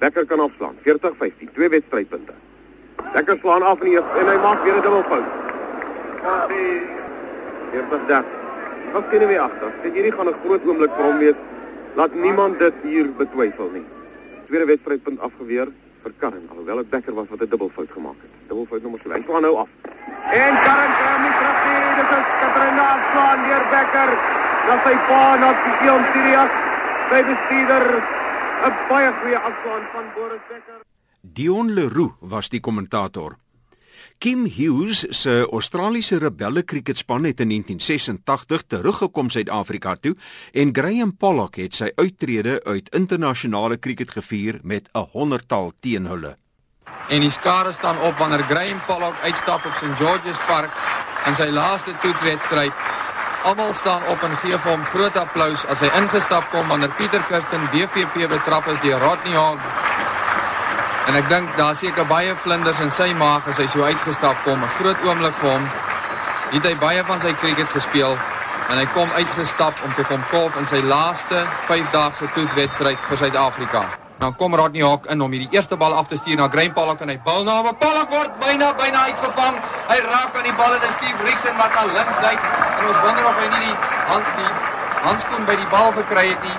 Becker 0.00 0.24
kan 0.26 0.40
afslaan. 0.40 0.76
40-15, 0.84 1.52
twee 1.52 1.68
wedstrydpunte. 1.68 2.32
Lekker 3.14 3.36
slaan 3.40 3.62
af 3.62 3.80
in 3.80 3.90
die 3.90 3.96
eerste 3.98 4.20
en 4.20 4.28
hy 4.32 4.36
maak 4.40 4.62
weer 4.64 4.76
'n 4.76 4.82
dubbelfout. 4.86 5.28
Eerste 7.72 7.98
dag. 8.06 8.24
Wat 8.92 9.04
sien 9.10 9.28
hy 9.28 9.36
agter? 9.36 9.72
Dit 9.82 9.92
hierdie 9.92 10.12
gaan 10.12 10.28
'n 10.28 10.40
groot 10.44 10.64
oomblik 10.66 10.92
vir 10.96 11.04
hom 11.04 11.18
wees. 11.18 11.38
Laat 11.94 12.14
niemand 12.14 12.58
dit 12.58 12.74
hier 12.82 13.06
betwyfel 13.18 13.70
nie. 13.72 13.84
Tweede 14.46 14.66
wedstrydpunt 14.66 15.20
afgeweer 15.20 15.68
vir 16.02 16.12
Karren, 16.18 16.48
alhoewel 16.50 16.76
dit 16.76 16.90
Becker 16.90 17.14
was 17.14 17.28
wat 17.28 17.40
'n 17.40 17.48
dubbelfout 17.48 17.90
gemaak 17.92 18.18
het. 18.24 18.30
Dubbelfout 18.48 18.82
nommer 18.82 19.00
2. 19.00 19.12
Hy 19.12 19.22
slaan 19.26 19.42
nou 19.42 19.56
af. 19.56 19.68
En 20.30 20.54
Karren 20.64 20.92
kry 20.98 21.12
hom 21.14 21.24
terug 21.40 21.60
nie. 21.66 21.82
Dit 21.98 22.10
is 22.18 22.26
Katrina 22.40 22.88
slaan 23.10 23.40
deur 23.46 23.64
Becker. 23.74 24.10
Dan 24.66 24.78
sy 24.84 24.94
pa 25.08 25.36
na 25.40 25.48
die 25.64 25.74
Dion 25.80 26.02
Sirius. 26.12 26.52
Sy 27.10 27.20
bestuurder 27.30 27.84
'n 28.68 28.74
baie 28.88 29.12
goeie 29.20 29.38
afslaan 29.38 29.84
van 29.92 30.04
Boris 30.14 30.44
Becker. 30.48 30.80
Dion 31.20 31.70
Leroux 31.70 32.14
was 32.20 32.48
die 32.48 32.60
kommentator. 32.60 33.36
Kim 34.18 34.44
Hughes 34.44 35.06
se 35.10 35.48
Australiese 35.52 36.18
rebelle 36.18 36.62
kriketspan 36.62 37.24
het 37.24 37.40
in 37.40 37.48
1986 37.48 38.62
teruggekom 38.66 39.30
Suid-Afrika 39.30 39.94
toe 39.96 40.16
en 40.52 40.74
Graham 40.74 41.16
Pollock 41.16 41.56
het 41.56 41.74
sy 41.74 41.90
uittrede 41.94 42.60
uit 42.64 42.88
internasionale 42.94 43.76
kriket 43.76 44.10
gevier 44.10 44.60
met 44.62 44.88
'n 44.92 45.08
honderdtal 45.12 45.72
teen 45.80 46.06
hulle. 46.06 46.36
En 47.08 47.20
die 47.20 47.30
skare 47.30 47.72
staan 47.72 47.98
op 47.98 48.18
wanneer 48.18 48.42
Graham 48.42 48.80
Pollock 48.86 49.14
uitstap 49.22 49.64
op 49.64 49.74
St 49.74 49.96
George's 49.96 50.38
Park 50.46 50.70
in 51.26 51.34
sy 51.34 51.48
laaste 51.48 51.92
toetswedstryd. 52.00 52.72
Almal 53.44 53.74
staan 53.74 54.02
op 54.08 54.22
en 54.22 54.36
gee 54.42 54.58
vir 54.58 54.70
hom 54.70 54.84
groot 54.84 55.16
applous 55.16 55.66
as 55.72 55.80
hy 55.80 55.88
ingestap 56.02 56.50
kom 56.50 56.68
wanneer 56.68 56.92
Pieter 56.98 57.22
Kirsten 57.28 57.68
BVP 57.72 58.28
betrap 58.28 58.66
is 58.68 58.80
deur 58.84 59.00
Rodney 59.00 59.36
Hall 59.36 59.58
En 61.10 61.16
ek 61.18 61.28
dink 61.28 61.56
daar 61.58 61.74
seker 61.74 62.06
baie 62.06 62.34
vlinders 62.38 62.80
in 62.84 62.90
sy 62.94 63.08
maag 63.18 63.46
as 63.50 63.58
hy 63.58 63.64
so 63.72 63.82
uitgestap 63.82 64.44
kom, 64.44 64.62
'n 64.62 64.74
groot 64.76 65.00
oomblik 65.06 65.34
vir 65.40 65.50
hom. 65.50 65.64
Het 66.50 66.66
hy 66.68 66.74
baie 66.76 67.04
van 67.04 67.20
sy 67.20 67.32
cricket 67.40 67.70
gespeel 67.74 68.18
en 68.68 68.76
hy 68.78 68.86
kom 68.94 69.10
uitgestap 69.16 69.74
om 69.84 69.94
te 69.94 70.04
kom 70.04 70.22
kolf 70.30 70.56
in 70.56 70.66
sy 70.66 70.82
laaste 70.82 71.42
5-daagse 71.66 72.30
toetswedstryd 72.34 72.98
vir 73.08 73.16
Suid-Afrika. 73.16 73.99
Dan 74.20 74.36
kom 74.36 74.52
Rodney 74.54 74.82
Hawk 74.84 75.06
in 75.08 75.22
om 75.24 75.32
hierdie 75.32 75.48
eerste 75.56 75.76
bal 75.80 75.94
af 75.96 76.08
te 76.08 76.16
stuur 76.20 76.36
na 76.36 76.48
Graham 76.52 76.74
Pollock 76.76 77.00
en 77.00 77.08
hy 77.08 77.16
bal 77.24 77.40
na 77.44 77.54
hom. 77.56 77.68
Pollock 77.80 78.10
word 78.12 78.34
byna 78.42 78.66
byna 78.76 79.04
uitgevang. 79.08 79.56
Hy 79.88 79.96
raak 80.04 80.36
aan 80.36 80.44
die 80.44 80.52
bal 80.58 80.74
en 80.76 80.82
dit 80.82 80.92
Steve 80.98 81.24
Rickson 81.24 81.56
wat 81.56 81.78
aan 81.80 81.88
links 81.94 82.18
duik 82.20 82.42
en 82.50 82.90
ons 82.90 83.00
wonder 83.00 83.28
of 83.30 83.38
hy 83.40 83.46
nie 83.54 83.62
die 83.64 83.78
hand 84.10 84.28
die 84.36 84.52
handskoen 85.06 85.48
by 85.48 85.56
die 85.62 85.70
bal 85.72 85.88
gekry 85.96 86.26
het 86.34 86.44
nie. 86.44 86.58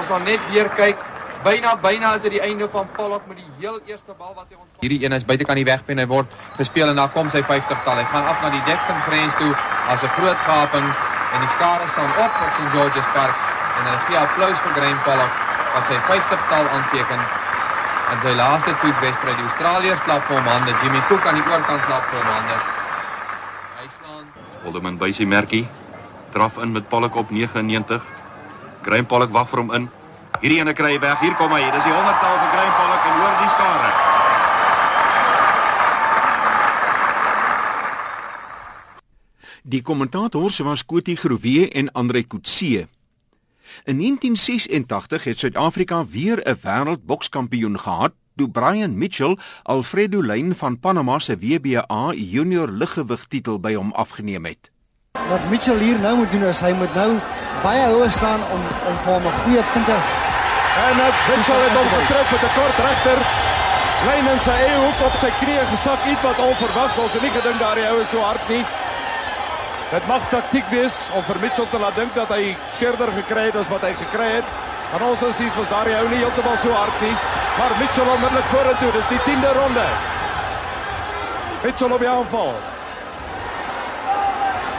Ons 0.00 0.08
sal 0.08 0.24
net 0.24 0.48
weer 0.48 0.72
kyk 0.78 1.04
byna 1.44 1.74
byna 1.84 2.14
is 2.16 2.24
dit 2.24 2.38
die 2.38 2.42
einde 2.48 2.70
van 2.72 2.88
Pollock 2.96 3.28
met 3.28 3.42
die 3.44 3.48
heel 3.60 3.76
eerste 3.92 4.16
bal 4.16 4.32
wat 4.32 4.48
hy 4.48 4.56
ontvang. 4.56 4.80
Hierdie 4.80 5.02
een 5.04 5.18
is 5.20 5.28
buitekant 5.28 5.60
die 5.60 5.68
wegpen 5.68 6.00
hy 6.00 6.08
word 6.16 6.32
gespeel 6.56 6.96
en 6.96 6.96
daar 6.96 7.12
kom 7.12 7.28
sy 7.28 7.44
50-tal. 7.44 8.00
Hy 8.00 8.08
gaan 8.08 8.32
af 8.32 8.40
na 8.40 8.56
die 8.56 8.64
dekpunt 8.64 9.04
grens 9.10 9.36
toe 9.36 9.52
as 9.92 10.00
'n 10.00 10.16
groot 10.16 10.40
gaping 10.48 10.88
en 11.36 11.40
die 11.44 11.52
skare 11.60 11.84
staan 11.92 12.12
op 12.24 12.32
op 12.40 12.52
St 12.56 12.72
George's 12.72 13.08
Park 13.12 13.36
en 13.76 13.84
hulle 13.84 14.00
gee 14.08 14.16
applous 14.16 14.58
vir 14.64 14.80
Graham 14.80 15.00
Pollock 15.04 15.51
wat 15.74 15.88
sy 15.88 15.98
50-tal 16.08 16.68
aanteken. 16.76 17.22
En 18.12 18.18
sy 18.24 18.32
laaste 18.36 18.74
toetswedstryd 18.82 19.38
die 19.40 19.46
Australiërs 19.48 20.02
klap 20.06 20.26
vir 20.28 20.38
hom 20.38 20.50
hande. 20.52 20.74
Jimmy 20.82 21.00
Cook 21.08 21.26
aan 21.26 21.38
die 21.40 21.46
oorkant 21.48 21.86
klap 21.86 22.08
vir 22.10 22.20
hom 22.20 22.32
hande. 22.34 22.58
Hy 23.80 23.88
slaan 23.96 24.26
Alderman 24.66 24.98
Buisie 25.00 25.26
Merkie 25.26 25.64
draf 26.32 26.56
in 26.64 26.72
met 26.72 26.88
Pollock 26.88 27.16
op 27.16 27.30
99. 27.30 28.04
Graham 28.82 29.06
Pollock 29.06 29.32
wag 29.32 29.48
vir 29.48 29.62
hom 29.62 29.72
in. 29.76 29.90
Hierdie 30.40 30.58
ene 30.60 30.72
kry 30.76 30.96
hy 30.96 31.02
weg. 31.02 31.20
Hier 31.20 31.36
kom 31.40 31.52
hy. 31.54 31.62
Dis 31.70 31.84
die 31.86 31.92
100-tal 31.94 32.40
van 32.40 32.50
Graham 32.54 32.74
Pollock 32.80 33.06
en 33.06 33.20
hoor 33.20 33.38
die 33.42 33.52
skare. 33.52 33.92
Die 39.62 39.82
kommentators 39.86 40.58
was 40.66 40.82
Kotie 40.84 41.16
Groewe 41.16 41.68
en 41.70 41.92
Andre 41.94 42.24
Kutse. 42.26 42.88
In 43.84 43.98
1986 43.98 45.24
het 45.24 45.38
Suid-Afrika 45.38 46.06
weer 46.06 46.38
'n 46.44 46.58
wêreldbokskampioen 46.62 47.78
gehad 47.78 48.12
toe 48.36 48.50
Brian 48.50 48.98
Mitchell 48.98 49.38
Alfredo 49.62 50.22
Lyn 50.22 50.54
van 50.54 50.78
Panama 50.80 51.18
se 51.18 51.38
WBA 51.38 52.12
junior 52.14 52.68
liggewig 52.68 53.26
titel 53.28 53.60
by 53.60 53.74
hom 53.74 53.92
afgeneem 53.92 54.44
het. 54.44 54.70
Wat 55.28 55.50
Mitchell 55.50 55.78
hier 55.78 56.00
nou 56.00 56.16
moet 56.16 56.32
doen 56.32 56.44
is 56.44 56.60
hy 56.60 56.72
moet 56.72 56.94
nou 56.94 57.18
baie 57.62 57.86
hoër 57.92 58.10
staan 58.10 58.40
om 58.40 58.62
om 58.88 58.96
vir 59.04 59.12
hom 59.12 59.26
'n 59.26 59.38
goeie 59.44 59.62
punte 59.72 59.96
En 60.72 60.96
nou 60.96 61.10
Mitchell 61.28 61.62
het 61.66 61.74
hom 61.78 61.88
getrek 61.96 62.28
met 62.32 62.42
'n 62.48 62.54
kort 62.58 62.78
regter. 62.88 63.18
Lyn 64.06 64.26
in 64.32 64.40
sy 64.46 64.56
eie 64.66 64.78
hoek 64.84 65.00
op 65.06 65.14
sy 65.22 65.30
knieë 65.40 65.64
gesak 65.72 66.00
iets 66.10 66.22
wat 66.26 66.38
onverwags 66.48 66.98
ons 66.98 67.12
het 67.12 67.22
nie 67.22 67.34
gedink 67.38 67.58
daardie 67.58 67.88
ou 67.90 68.00
is 68.00 68.10
so 68.10 68.20
hard 68.28 68.48
nie. 68.48 68.64
Dit 69.92 70.06
mag 70.08 70.22
taktiek 70.32 70.64
wees 70.72 70.94
om 71.12 71.20
vir 71.26 71.38
Mitchell 71.42 71.66
te 71.68 71.76
laat 71.76 71.96
dink 72.00 72.14
dat 72.16 72.30
hy 72.32 72.54
seerder 72.78 73.10
gekry 73.12 73.50
het 73.50 73.56
as 73.60 73.68
wat 73.68 73.82
hy 73.84 73.90
gekry 73.98 74.28
het. 74.38 74.52
Maar 74.88 75.02
ons 75.04 75.24
insies 75.26 75.56
was 75.58 75.68
daardie 75.68 75.98
ou 75.98 76.06
nie 76.08 76.20
heeltemal 76.22 76.56
so 76.62 76.72
hard 76.72 77.02
nie. 77.04 77.12
Maar 77.58 77.74
Mitchell 77.76 78.08
onmiddellik 78.08 78.48
vorentoe. 78.54 78.88
Dis 78.94 79.10
die 79.10 79.18
10de 79.26 79.50
ronde. 79.58 79.84
Mitchell 81.64 81.92
op 81.96 82.04
die 82.04 82.08
aanval. 82.08 82.54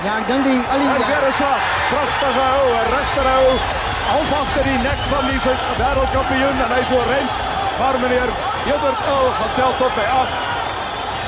Ja, 0.08 0.16
ek 0.16 0.26
dink 0.32 0.50
die 0.50 0.58
al 0.58 0.82
die 0.82 1.06
weer 1.12 1.28
is 1.30 1.38
slag. 1.44 1.70
Pragtige 1.92 2.48
ou, 2.56 2.74
regterhou. 2.96 3.54
Half 4.08 4.34
agter 4.40 4.68
die 4.72 4.82
nek 4.88 5.06
van 5.12 5.30
die 5.30 5.40
wêreldkampioen 5.78 6.66
en 6.66 6.76
hy 6.80 6.82
so 6.90 7.06
ren. 7.12 7.32
Maar 7.78 8.02
meneer 8.02 8.34
Gilbert 8.66 9.06
Earl 9.14 9.32
gaan 9.38 9.56
tel 9.62 9.78
tot 9.78 9.96
by 10.02 10.10
8. 10.18 10.44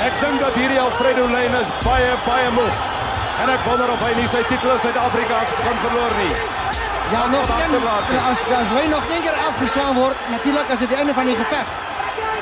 Ek 0.09 0.19
dink 0.25 0.41
dat 0.41 0.57
hierdie 0.57 0.81
Alfredo 0.81 1.29
Lane 1.29 1.61
is 1.61 1.73
baie 1.85 2.11
baie 2.25 2.51
moeg. 2.57 2.93
En 3.41 3.49
ek 3.51 3.65
wonder 3.67 3.89
of 3.91 4.03
hy 4.05 4.13
nie 4.15 4.27
sy 4.31 4.41
titel 4.49 4.71
in 4.71 4.79
Suid-Afrika 4.83 5.41
gaan 5.63 5.79
verloor 5.83 6.13
nie. 6.19 6.35
Ja, 7.13 7.25
nog 7.29 7.49
een. 7.61 7.73
As 8.29 8.47
Lane 8.49 8.87
nog 8.87 9.03
een 9.11 9.21
keer 9.21 9.39
afgeslaan 9.47 9.95
word, 9.95 10.17
natuurlik 10.29 10.67
is 10.67 10.79
dit 10.79 10.89
die 10.89 10.97
einde 10.97 11.13
van 11.13 11.25
die 11.25 11.35
geveg. 11.35 11.67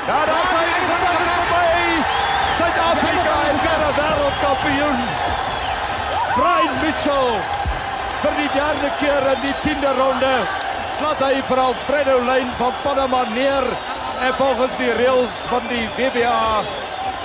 Ja, 0.06 0.18
daar 0.30 0.44
is 0.44 0.52
hy 0.58 0.66
verby. 0.88 1.66
Suid-Afrika 2.58 3.34
is 3.52 3.60
weer 3.66 3.82
wêreldkampioen. 3.98 4.98
Brian 6.34 6.78
Mitchell 6.82 7.34
vir 8.22 8.38
die 8.38 8.50
derde 8.54 8.90
keer 8.98 9.26
in 9.34 9.42
die 9.44 9.56
10de 9.66 9.90
ronde 9.98 10.32
slat 10.96 11.20
hy 11.26 11.42
vir 11.48 11.60
Alfredo 11.60 12.16
Lane 12.24 12.54
van 12.58 12.72
Panama 12.82 13.24
neer 13.34 13.66
en 14.24 14.34
volgens 14.38 14.76
die 14.78 14.92
reëls 14.98 15.36
van 15.50 15.66
die 15.68 15.84
WBA 15.98 16.62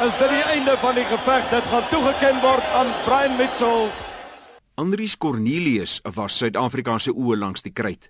is 0.05 0.15
dit 0.15 0.29
die 0.31 0.43
einde 0.47 0.77
van 0.79 0.95
die 0.95 1.03
geveg. 1.03 1.49
Dit 1.51 1.65
gaan 1.71 1.87
toegeken 1.91 2.37
word 2.41 2.63
aan 2.79 2.87
Brian 3.03 3.35
Mitchell. 3.35 3.89
Andries 4.79 5.17
Cornelius 5.17 5.99
was 6.15 6.37
Suid-Afrika 6.39 6.95
se 7.03 7.11
oë 7.11 7.35
langs 7.35 7.65
die 7.65 7.73
kruit. 7.75 8.07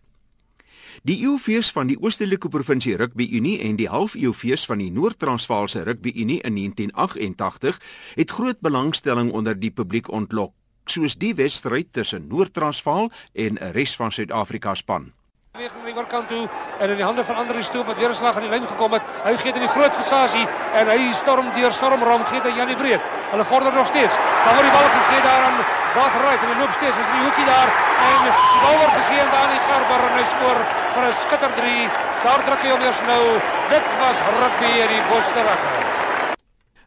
Die 1.08 1.17
eeufees 1.23 1.71
van 1.73 1.89
die 1.89 1.97
Oostelike 1.97 2.52
Provinsie 2.54 2.93
Rugby 2.99 3.25
Unie 3.34 3.58
en 3.65 3.80
die 3.80 3.89
half-eeufees 3.89 4.67
van 4.69 4.84
die 4.84 4.91
Noord-Transvaalse 4.93 5.84
Rugby 5.88 6.13
Unie 6.13 6.41
in 6.45 6.60
1988 6.60 7.82
het 8.15 8.38
groot 8.38 8.60
belangstelling 8.62 9.32
onder 9.32 9.58
die 9.60 9.71
publiek 9.71 10.12
ontlok 10.13 10.54
soos 10.89 11.17
die 11.17 11.36
wedstryd 11.38 11.93
tussen 11.93 12.28
Noord-Transvaal 12.30 13.12
en 13.34 13.58
'n 13.58 13.71
res 13.73 13.95
van 13.95 14.12
Suid-Afrika 14.12 14.75
span. 14.75 15.12
Weer 15.57 15.71
aan 15.73 15.85
die 15.85 15.95
oorkant 15.97 16.27
toe 16.29 16.43
en 16.79 16.91
in 16.93 16.99
die 16.99 17.03
hande 17.03 17.23
van 17.25 17.39
Andri 17.41 17.63
Stoop 17.65 17.88
wat 17.89 17.97
weer 17.97 18.09
'n 18.09 18.19
slag 18.19 18.35
aan 18.35 18.45
die 18.45 18.53
lyn 18.53 18.67
gekom 18.67 18.93
het. 18.93 19.01
Hy 19.25 19.33
gee 19.38 19.51
dit 19.51 19.55
in 19.62 19.65
die 19.65 19.75
groot 19.75 19.95
versasie 19.95 20.45
en 20.79 20.88
hy 20.88 21.12
storm 21.12 21.49
deur 21.55 21.71
stormram 21.71 22.23
gee 22.25 22.41
dit 22.41 22.55
Janie 22.55 22.75
Breed. 22.75 23.01
Hulle 23.31 23.43
vorder 23.43 23.73
nog 23.73 23.88
steeds. 23.88 24.15
Dan 24.45 24.53
word 24.55 24.67
die 24.69 24.77
bal 24.77 24.89
gegee 24.97 25.21
daar 25.21 25.43
aan 25.49 25.57
Waterraai 25.95 26.38
en 26.38 26.49
hy 26.51 26.59
loop 26.62 26.73
steeds 26.77 26.97
as 26.97 27.09
in 27.09 27.17
die 27.17 27.25
hoekie 27.25 27.45
daar 27.45 27.69
en 28.12 28.21
die 28.27 28.35
bal 28.63 28.77
word 28.81 28.95
gegee 28.99 29.21
aan 29.21 29.31
Dani 29.35 29.59
Garber 29.67 30.01
en 30.09 30.17
hy 30.19 30.25
skoor 30.33 30.59
vir 30.93 31.03
'n 31.09 31.13
skitter 31.23 31.51
3. 31.59 31.89
Daar 32.23 32.41
druk 32.45 32.62
hy 32.63 32.69
hom 32.69 32.81
eers 32.81 33.01
nou. 33.12 33.23
Dit 33.69 33.85
was 34.01 34.17
rugby 34.39 34.69
hier 34.77 34.88
die 34.88 35.03
Bosterwag. 35.09 35.62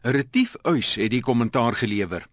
Retief 0.01 0.55
Uys 0.63 0.95
het 0.95 1.11
die 1.11 1.21
kommentaar 1.21 1.73
gelewer. 1.73 2.32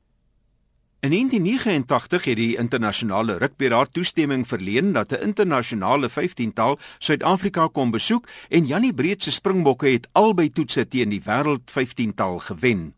In 1.01 1.11
1989 1.11 2.25
het 2.25 2.37
die 2.37 2.57
internasionale 2.61 3.39
rugbyraad 3.41 3.93
toestemming 3.93 4.43
verleen 4.49 4.93
dat 4.93 5.13
'n 5.13 5.23
internasionale 5.23 6.11
15-tal 6.11 6.79
Suid-Afrika 6.99 7.69
kon 7.73 7.91
besoek 7.91 8.29
en 8.49 8.67
Jannie 8.67 8.95
Breed 8.95 9.23
se 9.23 9.31
Springbokke 9.31 9.89
het 9.89 10.09
albei 10.13 10.53
toetse 10.53 10.89
teen 10.89 11.09
die 11.09 11.23
wêreld 11.25 11.71
15-tal 11.71 12.39
gewen. 12.39 12.95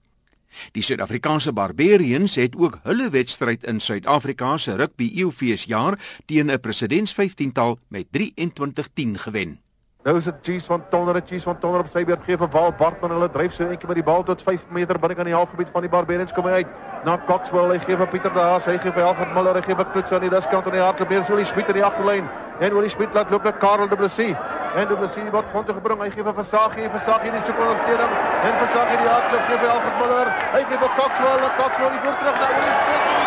Die 0.73 0.83
Suid-Afrikaanse 0.83 1.53
Barbarians 1.53 2.35
het 2.35 2.57
ook 2.57 2.79
hulle 2.83 3.11
wedstryd 3.11 3.65
in 3.65 3.81
Suid-Afrika 3.81 4.59
se 4.59 4.75
rugby 4.77 5.13
eeufeesjaar 5.15 5.99
teen 6.27 6.51
'n 6.51 6.61
presidents 6.61 7.15
15-tal 7.15 7.79
met 7.89 8.07
23-10 8.11 9.19
gewen. 9.19 9.62
Nou 10.03 10.17
is 10.19 10.25
dit 10.27 10.35
Cheese 10.43 10.67
van 10.67 10.83
Tonner, 10.91 11.21
Cheese 11.27 11.45
van 11.47 11.59
Tonner 11.63 11.85
op 11.85 11.91
sy 11.91 12.01
beurt 12.05 12.25
gee 12.27 12.35
vir 12.35 12.49
Wal 12.51 12.73
Bartman. 12.75 13.13
Hulle 13.15 13.29
dryf 13.31 13.53
so 13.55 13.63
eendag 13.63 13.87
met 13.87 14.01
die 14.01 14.07
bal 14.07 14.25
tot 14.27 14.41
5 14.43 14.65
meter 14.75 14.99
binne 14.99 15.15
aan 15.23 15.31
die 15.31 15.37
halfgebied 15.37 15.71
van 15.71 15.87
die 15.87 15.91
Barbarians 15.93 16.35
kom 16.35 16.49
hy 16.51 16.65
uit. 16.65 16.73
Na 17.07 17.15
Coxwell, 17.29 17.71
hy 17.71 17.79
gee 17.85 17.99
vir 18.01 18.11
Pieter 18.11 18.35
de 18.35 18.43
Haas, 18.43 18.67
hy 18.67 18.75
gee 18.83 18.91
vir 18.97 19.07
Alfred 19.07 19.31
Muller, 19.37 19.55
hy 19.55 19.63
gee 19.63 19.79
vir 19.79 19.87
Klutz 19.95 20.11
aan 20.11 20.27
die 20.27 20.33
diskant 20.33 20.67
aan 20.67 20.75
die 20.75 20.83
hardloop. 20.83 21.15
Hier 21.15 21.23
is 21.23 21.31
Olie 21.31 21.47
Smit 21.47 21.71
in 21.71 21.79
die 21.79 21.87
agterlyn. 21.87 22.27
En 22.59 22.75
Olie 22.75 22.91
Smit 22.91 23.15
laat 23.15 23.31
loop 23.31 23.47
met 23.47 23.63
Karel 23.63 23.91
de 23.91 23.99
Blessie. 24.03 24.35
En 24.75 24.89
Du 24.89 24.97
Plessis 24.97 25.31
word 25.31 25.47
grond 25.53 25.67
toe 25.71 25.75
gebring. 25.79 26.03
Hy 26.03 26.11
gee 26.11 26.27
vir 26.27 26.35
Versagie, 26.35 26.91
Versagie 26.99 27.31
die 27.31 27.43
soek 27.47 27.59
ondersteuning. 27.63 28.15
En 28.43 28.61
Versagie 28.65 29.01
die 29.03 29.11
hardloop 29.11 29.51
gee 29.51 29.59
vir 29.63 29.75
Alfred 29.77 29.99
Muller. 30.03 30.37
Hy 30.57 30.63
gee 30.71 30.85
vir 30.85 30.95
Coxwell, 30.99 31.51
Coxwell 31.61 31.93
die 31.99 32.07
voet 32.07 32.25
terug 32.25 32.41
na 32.43 32.55
Willie 32.57 32.79
Smith. 32.81 33.22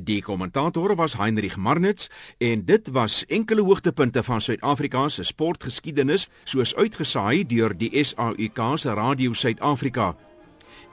Die 0.00 0.20
kommentator 0.22 0.94
was 0.96 1.16
Heinrich 1.18 1.56
Marnitz 1.56 2.06
en 2.38 2.64
dit 2.64 2.88
was 2.94 3.24
enkele 3.26 3.64
hoogtepunte 3.66 4.22
van 4.22 4.40
Suid-Afrika 4.40 5.08
se 5.08 5.24
sportgeskiedenis 5.26 6.28
soos 6.44 6.74
uitgesaai 6.78 7.42
deur 7.50 7.74
die 7.74 7.90
SAUK 8.04 8.62
se 8.78 8.94
Radio 8.94 9.34
Suid-Afrika. 9.34 10.14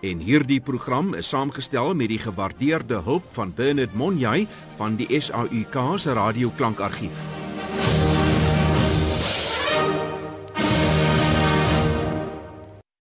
En 0.02 0.26
hierdie 0.26 0.60
program 0.60 1.14
is 1.14 1.30
saamgestel 1.30 1.94
met 1.94 2.10
die 2.10 2.20
gewaardeerde 2.20 3.04
hulp 3.06 3.30
van 3.38 3.54
Bernard 3.54 3.94
Monjay 3.94 4.48
van 4.82 4.98
die 4.98 5.22
SAUK 5.22 6.00
se 6.02 6.14
Radio 6.14 6.50
Klankargief. 6.58 7.45